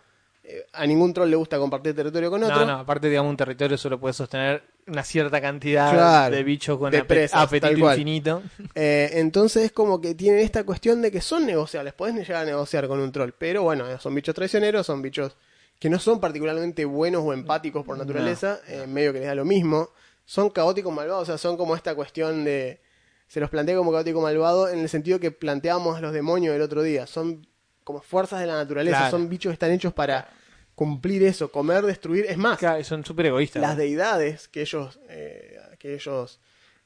[0.73, 2.59] A ningún troll le gusta compartir territorio con otro.
[2.59, 6.77] No, no, aparte, digamos, un territorio solo puede sostener una cierta cantidad Claro, de bichos
[6.77, 8.43] con de presas, apetito infinito.
[8.75, 12.87] Eh, entonces como que tienen esta cuestión de que son negociables, podés llegar a negociar
[12.87, 15.37] con un troll, pero bueno, son bichos traicioneros, son bichos
[15.79, 19.45] que no son particularmente buenos o empáticos por naturaleza, eh, medio que les da lo
[19.45, 19.89] mismo,
[20.25, 22.81] son caóticos malvados, o sea, son como esta cuestión de...
[23.27, 26.61] Se los plantea como caótico malvado en el sentido que planteábamos a los demonios el
[26.61, 27.47] otro día, son
[27.86, 29.11] como fuerzas de la naturaleza, Claro.
[29.11, 30.27] son bichos que están hechos para
[30.75, 33.61] cumplir eso, comer, destruir, es más, Claro, son súper egoístas.
[33.61, 33.77] las ¿no?
[33.77, 36.41] deidades que ellos eh, que ellos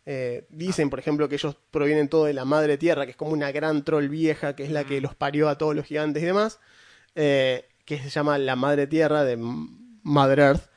[0.06, 3.32] eh, dicen, por ejemplo, que ellos provienen todo de la madre tierra, que es como
[3.32, 4.88] una gran troll vieja, que es la Mm.
[4.88, 6.60] que los parió a todos los gigantes y demás,
[7.16, 10.70] eh, que se llama la madre tierra de Mother Earth,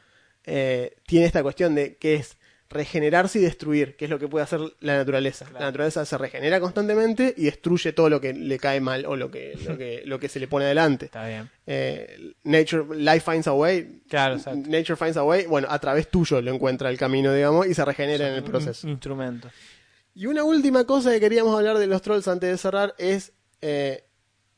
[1.07, 2.37] tiene esta cuestión de que es
[2.73, 5.47] regenerarse y destruir, que es lo que puede hacer la naturaleza.
[5.53, 9.31] La naturaleza se regenera constantemente y destruye todo lo que le cae mal o lo
[9.31, 11.07] que, lo que, lo que se le pone adelante.
[11.07, 11.51] Está bien.
[11.67, 14.03] Eh, nature, life finds a way.
[14.09, 14.69] Claro, exacto.
[14.69, 15.47] Nature finds a way.
[15.47, 18.87] Bueno, a través tuyo lo encuentra el camino, digamos, y se regenera en el proceso.
[18.87, 19.49] Un instrumento.
[20.15, 24.05] Y una última cosa que queríamos hablar de los trolls antes de cerrar es eh,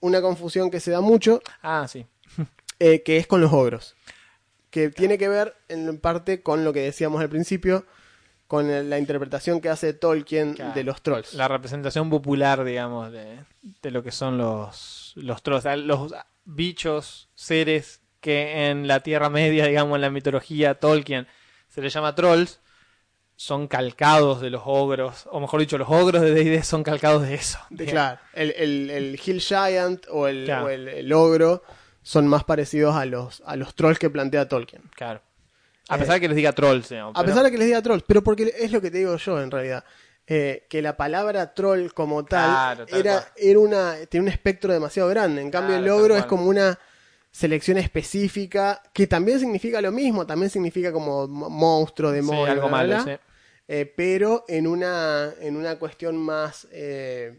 [0.01, 2.07] una confusión que se da mucho, Ah, sí.
[2.79, 3.95] eh, que es con los ogros.
[4.71, 7.87] Que tiene que ver en parte con lo que decíamos al principio,
[8.55, 10.73] con la interpretación que hace Tolkien Claro.
[10.75, 11.35] de los trolls.
[11.35, 13.39] La representación popular, digamos, de,
[13.83, 15.65] de lo que son los, los trolls.
[15.79, 16.13] Los
[16.45, 21.27] bichos, seres que en la Tierra Media, digamos, en la mitología Tolkien,
[21.69, 22.61] se les llama trolls,
[23.37, 27.35] son calcados de los ogros, o mejor dicho, los ogros de D&D son calcados de
[27.35, 27.59] eso.
[27.71, 30.67] De- claro, el, el, el Hill Giant o el, Claro.
[30.67, 31.63] o el- el ogro
[32.03, 34.83] son más parecidos a los, a los trolls que plantea Tolkien.
[34.95, 35.21] Claro.
[35.89, 38.22] A pesar de que les diga trolls, A pesar de que les diga trolls, pero
[38.22, 39.85] porque es lo que te digo yo en realidad.
[40.26, 43.32] eh, que la palabra troll como tal, Claro, tal era, cual.
[43.37, 45.43] era una, tiene un espectro demasiado grande.
[45.43, 46.78] En cambio, Claro, el tal ogro es como una
[47.30, 52.68] selección específica que también significa lo mismo, también significa como mo- monstruo, Sí, demonio, algo
[52.68, 53.20] bla, bla, malo, bla, sí.
[53.68, 57.39] eh, pero en una, en una cuestión más, eh,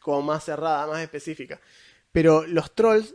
[0.00, 1.60] como más cerrada, más específica.
[2.12, 3.14] Pero los trolls,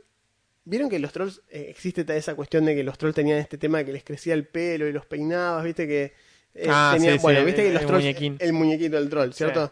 [0.69, 3.79] vieron que los trolls, eh, existe esa cuestión de que los trolls tenían este tema
[3.79, 6.13] de que les crecía el pelo y los peinabas, viste que...
[6.53, 8.37] eh, Ah, sí, sí, el- viste que los el trolls, muñequín.
[8.39, 9.71] el muñequito del troll, ¿cierto?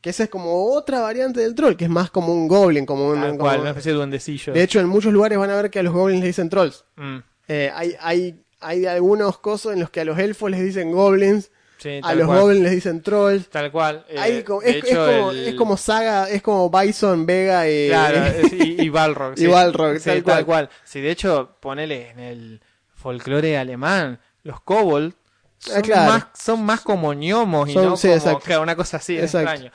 [0.00, 3.06] Que esa es como otra variante del troll, que es más como un goblin, como
[3.08, 3.14] un...
[3.20, 4.52] Tal como- cual, una especie de duendecillo.
[4.52, 6.84] de hecho, en muchos lugares van a ver que a los goblins les dicen trolls.
[6.96, 7.18] Mm,
[7.48, 11.50] Eh, hay, hay, hay algunos cosos en los que a los elfos les dicen goblins,
[11.82, 12.40] sí, a los cual.
[12.40, 13.48] goblins les dicen trolls.
[13.48, 14.04] Tal cual.
[14.08, 17.88] eh, es, como, el- es como saga, es como Bison, Vega y...
[17.88, 19.34] Claro, y, y Balrog.
[19.38, 19.46] Y.
[19.46, 20.70] Balrog, Sí, tal tal, cual.
[20.84, 22.60] Sí, de hecho, ponele en el
[22.94, 25.14] folclore alemán, los kobold
[25.58, 26.12] son, Ah, claro.
[26.12, 29.70] más, son más como ñomos y Son- no como claro, una cosa así, es extraño.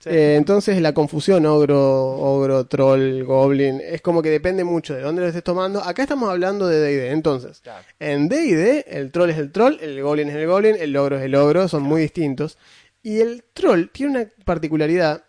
[0.00, 0.08] Sí.
[0.08, 1.78] Eh, entonces la confusión ogro,
[2.18, 5.82] ogro, troll, goblin, es como que depende mucho de dónde lo estés tomando.
[5.84, 7.60] Acá estamos hablando de D&D, entonces.
[7.60, 7.84] Claro.
[7.98, 11.22] En D&D el troll es el troll, el goblin es el goblin, el ogro es
[11.22, 12.56] el ogro, son muy distintos.
[13.02, 15.22] Y el troll tiene una particularidad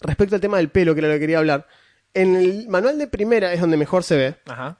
[0.00, 1.66] respecto al tema del pelo, que era lo que quería hablar.
[2.12, 4.36] En el manual de primera es donde mejor se ve.
[4.46, 4.78] Ajá.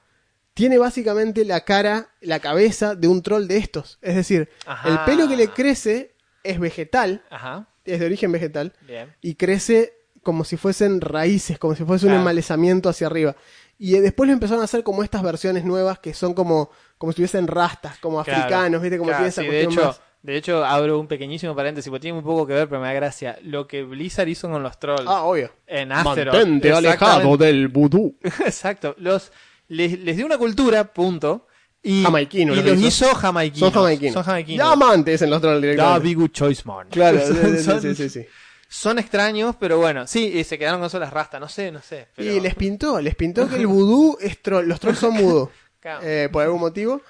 [0.52, 3.98] tiene básicamente la cara, la cabeza de un troll de estos.
[4.02, 4.88] Es decir, Ajá.
[4.88, 6.14] el pelo que le crece
[6.44, 7.66] es vegetal, Ajá.
[7.84, 9.14] Es de origen vegetal, Bien.
[9.20, 13.36] y crece como si fuesen raíces, como si fuese un enmalezamiento hacia arriba.
[13.78, 17.12] Y eh, después lo empezaron a hacer como estas versiones nuevas que son como, como
[17.12, 18.40] si tuviesen rastas, como Claro.
[18.40, 18.96] africanos, ¿viste?
[18.98, 20.00] Como Claro, tiene esa sí, de hecho, más.
[20.22, 22.94] de hecho, abro un pequeñísimo paréntesis, porque tiene muy poco que ver, pero me da
[22.94, 23.36] gracia.
[23.42, 25.50] Lo que Blizzard hizo con los trolls Ah, obvio.
[25.66, 26.34] en Azeroth.
[26.34, 28.16] Mantente alejado del vudú.
[28.46, 28.94] Exacto.
[28.98, 29.30] Los,
[29.68, 31.48] les, les dio una cultura, punto.
[31.86, 33.14] Y, Jamaiquino y lo los hizo.
[33.14, 33.58] jamaiquinos.
[33.60, 34.14] Son jamaiquinos.
[34.14, 34.66] Son jamaiquinos.
[34.66, 36.08] Diamantes en los Da directamente.
[36.08, 36.88] be good choice, man.
[36.90, 38.26] Claro, son, sí, sí, son- sí, sí, sí.
[38.68, 40.06] son extraños, pero bueno.
[40.06, 41.40] Sí, y se quedaron con solas rastas.
[41.40, 42.08] No sé, no sé.
[42.16, 45.50] pero- Y les pintó, les pintó que el vudú es troll, los trolls son vudú.
[45.80, 46.00] Claro.
[46.02, 47.02] eh, por algún motivo.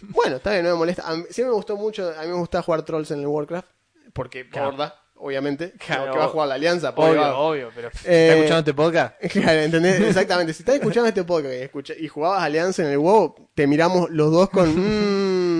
[0.00, 1.06] Bueno, está bien, no me molesta.
[1.08, 3.68] A mí, sí me gustó mucho, a mí me gusta jugar trolls en el Warcraft,
[4.12, 4.92] porque Claro.
[5.20, 6.12] Obviamente, Claro.
[6.12, 6.90] que va a jugar la alianza.
[6.96, 7.88] Obvio, obvio, pero.
[7.88, 9.14] ¿Estás Eh, escuchando este podcast?
[9.32, 10.00] Claro, ¿entendés?
[10.08, 10.52] Exactamente.
[10.54, 14.10] Si estás escuchando este podcast y, escucha- y jugabas Alianza en el WoW, te miramos
[14.10, 14.68] los dos con...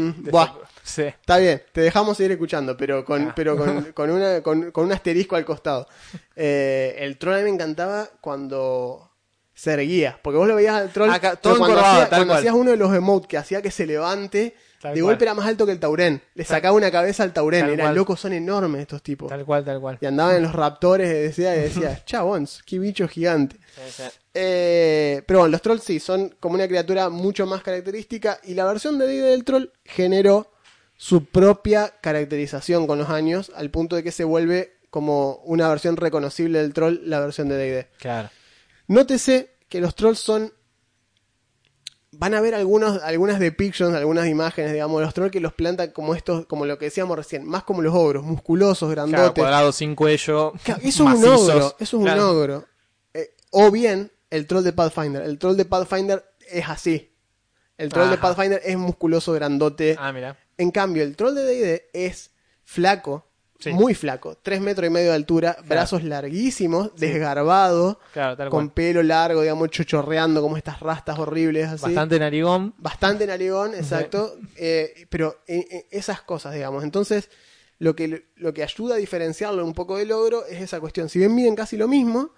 [0.08, 1.02] mm, buah, Sí.
[1.02, 3.32] está bien, te dejamos seguir escuchando, pero con, Ah.
[3.36, 5.86] pero con, con, una, con, con un asterisco al costado.
[6.34, 9.10] Eh, el troll a mí me encantaba cuando
[9.54, 10.18] se erguía.
[10.22, 11.10] Porque vos lo veías al troll.
[11.10, 13.70] Acá, pero todo cuando, hacía- tal cuando hacías uno de los emotes que hacía que
[13.70, 15.12] se levante, Tal de cual.
[15.14, 16.22] golpe era más alto que el Tauren.
[16.34, 17.62] Le sacaba una cabeza al Tauren.
[17.62, 17.94] Tal Era cual.
[17.96, 19.28] loco, son enormes estos tipos.
[19.28, 19.98] Tal cual, tal cual.
[20.00, 23.56] Y andaban en los raptores y decía, y decía chabons, qué bicho gigante.
[23.74, 24.02] Sí, sí.
[24.34, 28.64] Eh, pero bueno, los trolls sí, son como una criatura mucho más característica y la
[28.66, 30.52] versión de D&D del troll generó
[30.96, 35.96] su propia caracterización con los años al punto de que se vuelve como una versión
[35.96, 37.88] reconocible del troll la versión de D&D.
[37.98, 38.30] Claro.
[38.86, 40.52] Nótese que los trolls son
[42.12, 45.90] van a ver algunos algunas depictions, algunas imágenes, digamos, de los trolls que los plantan
[45.90, 49.42] como estos, como lo que decíamos recién, más como los ogros, musculosos, Claro, grandotes.
[49.42, 50.52] cuadrado sin cuello.
[50.64, 52.30] Claro, eso es un ogro, eso es un Claro.
[52.30, 52.64] ogro.
[53.14, 55.22] Eh, o bien el troll de Pathfinder.
[55.22, 57.14] El troll de Pathfinder es así.
[57.76, 58.18] El troll de.
[58.18, 59.94] Pathfinder es musculoso, grandote.
[59.98, 60.36] Ah, mira.
[60.56, 62.32] En cambio, el troll de D&D es
[62.64, 63.27] flaco,
[63.58, 63.72] Sí.
[63.72, 69.02] muy flaco, tres metros y medio de altura, brazos larguísimos, desgarbado, Claro, tal con pelo
[69.02, 71.82] largo, digamos, chochorreando como estas rastas horribles así.
[71.82, 72.74] Bastante narigón.
[72.78, 74.36] Bastante narigón, exacto.
[74.56, 76.84] eh, pero eh, eh, esas cosas, digamos.
[76.84, 77.30] Entonces,
[77.80, 81.08] lo que, lo que ayuda a diferenciarlo un poco del ogro es esa cuestión.
[81.08, 82.30] Si bien miden casi lo mismo,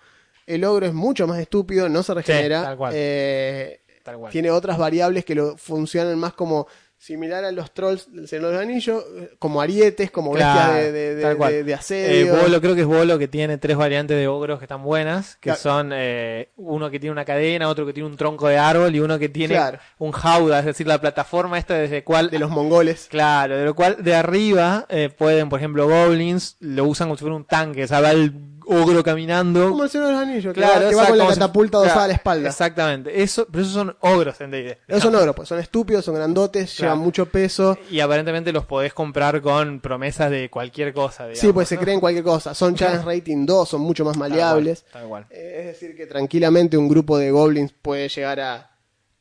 [0.46, 2.62] el ogro es mucho más estúpido, no se regenera.
[2.62, 2.92] tal cual.
[2.96, 4.32] eh, Tal cual.
[4.32, 6.66] tiene otras variables que lo funcionan más como
[7.02, 9.02] similar a los trolls del Señor de los Anillos,
[9.38, 12.36] como arietes, como Claro, bestias de, de, de Eh, asedio.
[12.36, 15.48] Bolo, creo que es Bolo que tiene tres variantes de ogros que están buenas, que
[15.48, 15.60] Claro.
[15.60, 19.00] son eh, uno que tiene una cadena, otro que tiene un tronco de árbol y
[19.00, 19.78] uno que tiene Claro.
[19.98, 23.06] un jauda, es decir, la plataforma esta desde cual de los mongoles.
[23.08, 27.22] Claro, de lo cual de arriba eh, pueden, por ejemplo, goblins lo usan como si
[27.22, 28.30] fuera un tanque, o sea, va el
[28.70, 29.68] ogro caminando.
[29.70, 32.08] Como el Señor de los Anillos, Claro, que va con la catapulta claro, dosada a
[32.08, 32.48] la espalda.
[32.48, 34.78] Exactamente, eso, pero esos son ogros en D&D.
[34.88, 36.92] No son ogros, pues son estúpidos, son grandotes, Claro.
[36.94, 37.76] llevan mucho peso.
[37.90, 41.40] Y aparentemente los podés comprar con promesas de cualquier cosa, digamos.
[41.40, 42.54] Sí, pues se creen cualquier cosa.
[42.54, 44.84] Son challenge rating 2, son mucho más Tal cual, maleables.
[44.92, 45.26] Tal cual.
[45.30, 48.66] Eh, es decir, que tranquilamente un grupo de goblins puede llegar a,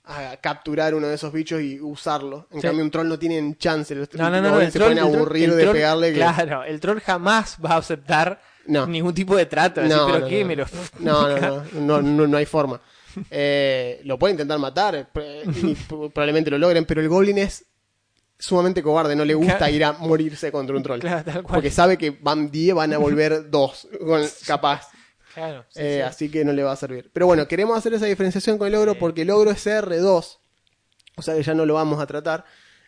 [0.05, 2.47] a capturar uno de esos bichos y usarlo.
[2.51, 2.67] En Sí.
[2.67, 3.93] cambio, un troll no tienen chance.
[3.93, 6.09] Los No, no, no, no, se troll, pueden troll- aburrir de pegarle.
[6.13, 8.86] que- Claro, el troll jamás va a aceptar No.
[8.88, 9.82] ningún tipo de trato.
[9.82, 10.65] Así, No, pero no, qué, me lo...
[10.99, 12.80] No, no, no, no, no, no hay forma.
[13.32, 15.74] Eh, lo puede intentar matar eh, y
[16.13, 17.65] probablemente lo logren, pero el goblin es
[18.38, 19.74] sumamente cobarde, no le gusta Claro.
[19.74, 20.99] ir a morirse contra un troll.
[20.99, 21.55] Claro, tal cual.
[21.55, 23.88] Porque sabe que van 10, van a volver 2,
[24.47, 24.88] capaz.
[25.34, 26.01] Claro, sí, Eh, sí.
[26.01, 27.09] Así que no le va a servir.
[27.11, 30.38] Pero bueno, queremos hacer esa diferenciación con el ogro porque el ogro es CR2.
[31.17, 32.45] O sea que ya no lo vamos a tratar.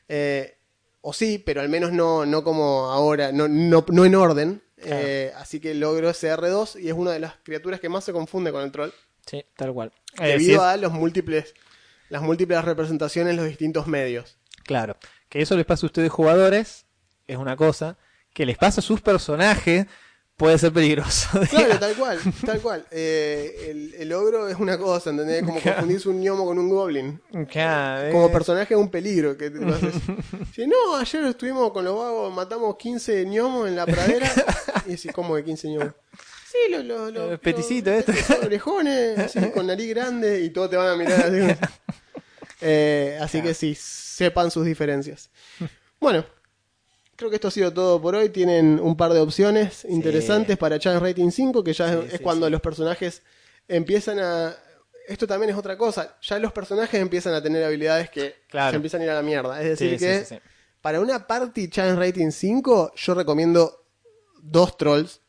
[0.07, 0.57] Eh,
[1.01, 4.63] o sí, pero al menos no, no como ahora, no, no, no en orden.
[4.83, 8.51] Eh, así que es CR2 y es una de las criaturas que más se confunde
[8.51, 8.91] con el troll.
[9.25, 9.91] Sí, tal cual.
[10.17, 11.53] Debido sí a los múltiples,
[12.09, 14.37] las múltiples representaciones en los distintos medios.
[14.63, 14.97] Claro,
[15.29, 16.85] que eso les pasa a ustedes jugadores,
[17.27, 17.97] es una cosa,
[18.33, 19.87] que les pasa a sus personajes,
[20.41, 21.29] puede ser peligroso.
[21.51, 22.85] Claro, tal cual, tal cual.
[22.89, 25.43] Eh, el, el ogro es una cosa, ¿entendés?
[25.43, 27.21] Como confundirse un gnomo con un goblin.
[27.49, 28.11] Claro, eh.
[28.11, 29.37] Como personaje es un peligro.
[29.37, 29.93] Que lo haces.
[30.67, 34.29] No, ayer estuvimos con los vagos, matamos 15 gnomos en la pradera.
[34.87, 35.93] Y decís, ¿cómo de 15 gnomos?
[36.51, 38.43] Sí, los, los, los, Los peticitos los- estos.
[38.43, 41.55] orejones, así, con nariz grande, y todos te van a mirar así.
[42.61, 45.29] Eh, así que sí, sepan sus diferencias.
[45.99, 46.25] Bueno,
[47.21, 48.29] creo que esto ha sido todo por hoy.
[48.29, 52.59] Tienen un par de opciones interesantes para Challenge Rating 5, que ya es, cuando los
[52.61, 53.21] personajes
[53.67, 54.55] empiezan a...
[55.07, 56.17] Esto también es otra cosa.
[56.21, 58.71] Ya los personajes empiezan a tener habilidades que Claro.
[58.71, 59.61] se empiezan a ir a la mierda.
[59.61, 60.41] Es decir, que
[60.81, 63.85] para una party Challenge Rating 5, yo recomiendo
[64.41, 65.21] dos trolls,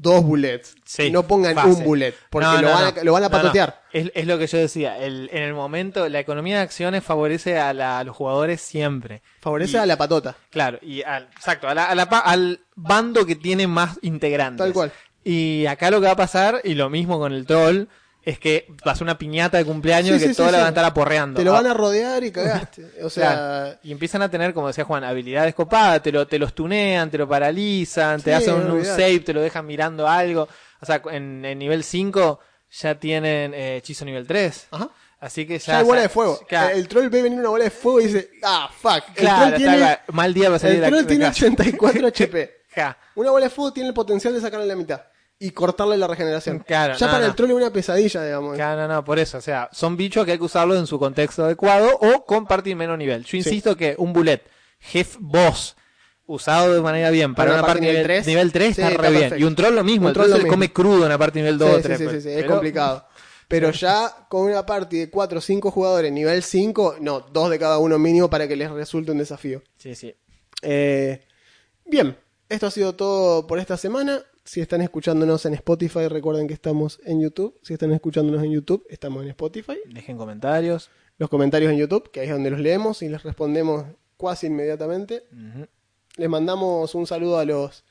[0.00, 0.74] dos bullets.
[0.84, 1.72] Sí, no pongan fácil.
[1.72, 3.82] un bullet, porque No, lo, van a, lo van a patotear.
[3.92, 7.58] Es, es lo que yo decía, el- en el momento, la economía de acciones favorece
[7.58, 9.22] a, la- a los jugadores siempre.
[9.40, 10.36] Favorece Y- a la patota.
[10.50, 14.64] Claro, y al, exacto, a la- a al bando que tiene más integrantes.
[14.64, 14.92] Tal cual.
[15.22, 17.84] Y acá lo que va a pasar, y lo mismo con el troll,
[18.24, 20.66] es que va a una piñata de cumpleaños Sí, que sí, todos sí, la van
[20.66, 21.38] a estar aporreando.
[21.38, 22.86] Te lo Ah, van a rodear y cagaste.
[23.02, 23.78] O sea, Claro.
[23.82, 27.18] Y empiezan a tener, como decía Juan, habilidades copadas, te lo, te los tunean, te
[27.18, 30.48] lo paralizan, te hacen un, save, te lo dejan mirando algo.
[30.80, 32.40] O sea, en, en nivel 5
[32.80, 34.68] ya tienen eh, hechizo nivel 3.
[34.70, 34.88] Ajá.
[35.20, 35.72] Así que ya.
[35.74, 36.40] ya hay bola de fuego.
[36.48, 39.04] Claro, El troll ve venir una bola de fuego y dice, ah, fuck.
[39.08, 41.24] El claro, troll tiene, mal día va a salir el de la- troll de tiene
[41.26, 41.46] casa.
[41.46, 42.54] 84 HP.
[42.74, 42.98] Ja.
[43.14, 45.00] Una bola de fuego tiene el potencial de sacarle la mitad
[45.38, 46.60] y cortarle la regeneración.
[46.60, 47.30] Claro, ya no, para no.
[47.30, 48.54] el troll es una pesadilla, digamos.
[48.56, 49.38] Claro, no, no, por eso.
[49.38, 52.74] O sea, son bichos que hay que usarlos en su contexto adecuado o con party
[52.74, 53.24] menor nivel.
[53.24, 54.42] Yo insisto que un bullet,
[54.78, 55.76] jefe boss,
[56.26, 58.64] usado de manera bien para, Para una una party nivel nivel 3, tres, nivel 3
[58.76, 59.34] sí, está está re bien.
[59.38, 60.54] Y un troll lo mismo, Un el troll troll lo se le mismo.
[60.54, 61.98] come crudo en la party nivel 2 Sí, o sí, 3.
[61.98, 62.22] sí, pues.
[62.22, 63.06] sí, sí, es complicado.
[63.46, 67.58] Pero ya con una party de 4 o 5 jugadores nivel 5, no, dos de
[67.58, 69.62] cada uno mínimo para que les resulte un desafío.
[69.76, 70.14] Sí, sí.
[70.62, 71.20] Eh,
[71.84, 72.16] bien,
[72.48, 74.22] esto ha sido todo por esta semana.
[74.44, 77.58] Si están escuchándonos en Spotify, recuerden que estamos en YouTube.
[77.62, 79.78] Si están escuchándonos en YouTube, estamos en Spotify.
[79.86, 80.90] Dejen comentarios.
[81.16, 83.84] Los comentarios en YouTube, que ahí es donde los leemos y les respondemos
[84.18, 85.24] casi inmediatamente.
[86.16, 87.84] Les mandamos un saludo a los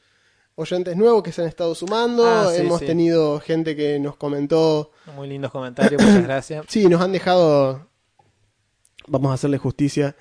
[0.56, 2.24] oyentes nuevos que se han estado sumando.
[2.28, 2.86] Ah, sí, Hemos sí.
[2.86, 4.92] tenido gente que nos comentó.
[5.16, 6.66] Muy lindos comentarios, muchas gracias.
[6.70, 7.88] Sí, nos han dejado.
[9.08, 10.16] Vamos a hacerle justicia.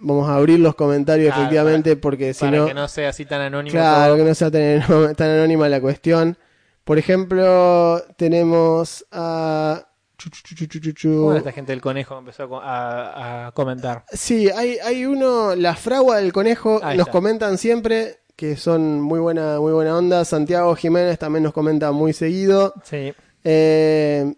[0.00, 2.66] Vamos a abrir los comentarios, Claro, efectivamente, porque si Para no.
[2.66, 3.72] que no sea así tan anónimo.
[3.72, 4.16] Claro, todo.
[4.24, 6.36] que no sea tan, tan anónima la cuestión.
[6.84, 9.86] Por ejemplo, tenemos a.
[10.18, 11.08] chu, chu, chu, chu, chu, chu.
[11.16, 14.04] ¿Cómo era esta gente del conejo que empezó a, co- a- a comentar?
[14.12, 17.12] Sí, hay, hay uno, la fragua del conejo, Ahí nos está.
[17.12, 20.24] comentan siempre que son muy buena, muy buena onda.
[20.24, 22.74] Santiago Jiménez también nos comenta muy seguido.
[22.84, 23.12] Sí.
[23.44, 24.34] Eh,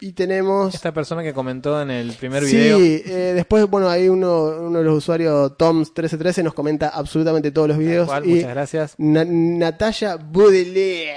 [0.00, 0.74] y tenemos.
[0.74, 2.78] Esta persona que comentó en el primer video.
[2.78, 7.68] Sí, eh, después, bueno, hay uno, uno de los usuarios, Toms1313, nos comenta absolutamente todos
[7.68, 8.06] los tal videos.
[8.08, 8.94] cual, y muchas gracias.
[8.98, 11.16] Na- Natalia Baudelaire,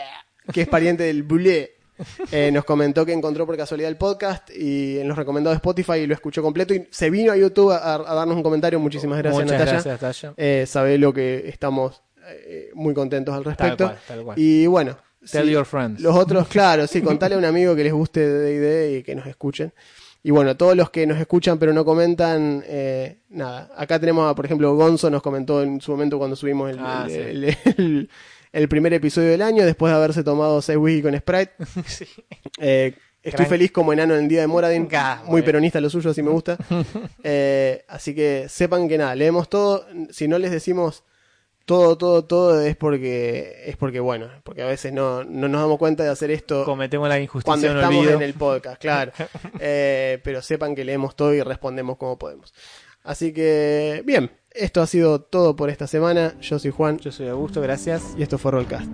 [0.52, 1.72] que es pariente del Boulet,
[2.32, 6.00] eh, nos comentó que encontró por casualidad el podcast y en los recomendados de Spotify
[6.00, 8.80] y lo escuchó completo y se vino a YouTube a, a darnos un comentario.
[8.80, 9.74] Muchísimas gracias, muchas Natalia.
[9.74, 10.34] gracias, Tasha.
[10.38, 12.02] Eh, sabe lo que estamos
[12.76, 13.86] muy contentos al respecto.
[13.86, 14.40] cual, tal cual.
[14.40, 14.96] Y bueno,
[15.32, 16.02] Tell sí, your friends.
[16.02, 19.26] los otros, claro, sí, contale a un amigo que les guste D&D y que nos
[19.28, 19.74] escuchen.
[20.22, 23.70] Y bueno, todos los que nos escuchan pero no comentan, eh, nada.
[23.78, 27.06] Acá tenemos, a, por ejemplo, Gonzo nos comentó en su momento cuando subimos el, Ah,
[27.08, 27.18] el- sí.
[27.20, 27.44] el-
[27.78, 28.10] el-
[28.52, 31.52] el primer episodio del año, después de haberse tomado 6 whisky con Sprite.
[31.88, 32.06] Sí.
[32.60, 34.90] Eh, estoy Gran- feliz como enano en el día de Moradin.
[35.26, 36.58] Muy peronista lo suyo, así me gusta.
[37.24, 39.86] Eh, así que sepan que nada, leemos todo.
[40.10, 41.04] Si no les decimos
[41.70, 45.78] todo, todo, todo, es porque, es porque bueno, porque a veces no, no nos damos
[45.78, 48.16] cuenta de hacer esto Cometemos la cuando injusticia en estamos olvido.
[48.16, 49.12] en el podcast, claro.
[49.60, 52.56] Eh, pero sepan que leemos todo y respondemos como podemos.
[53.04, 56.34] Así que, bien, esto ha sido todo por esta semana.
[56.42, 58.16] Yo soy Juan Yo soy Augusto, gracias.
[58.18, 58.92] y esto fue Rollcast.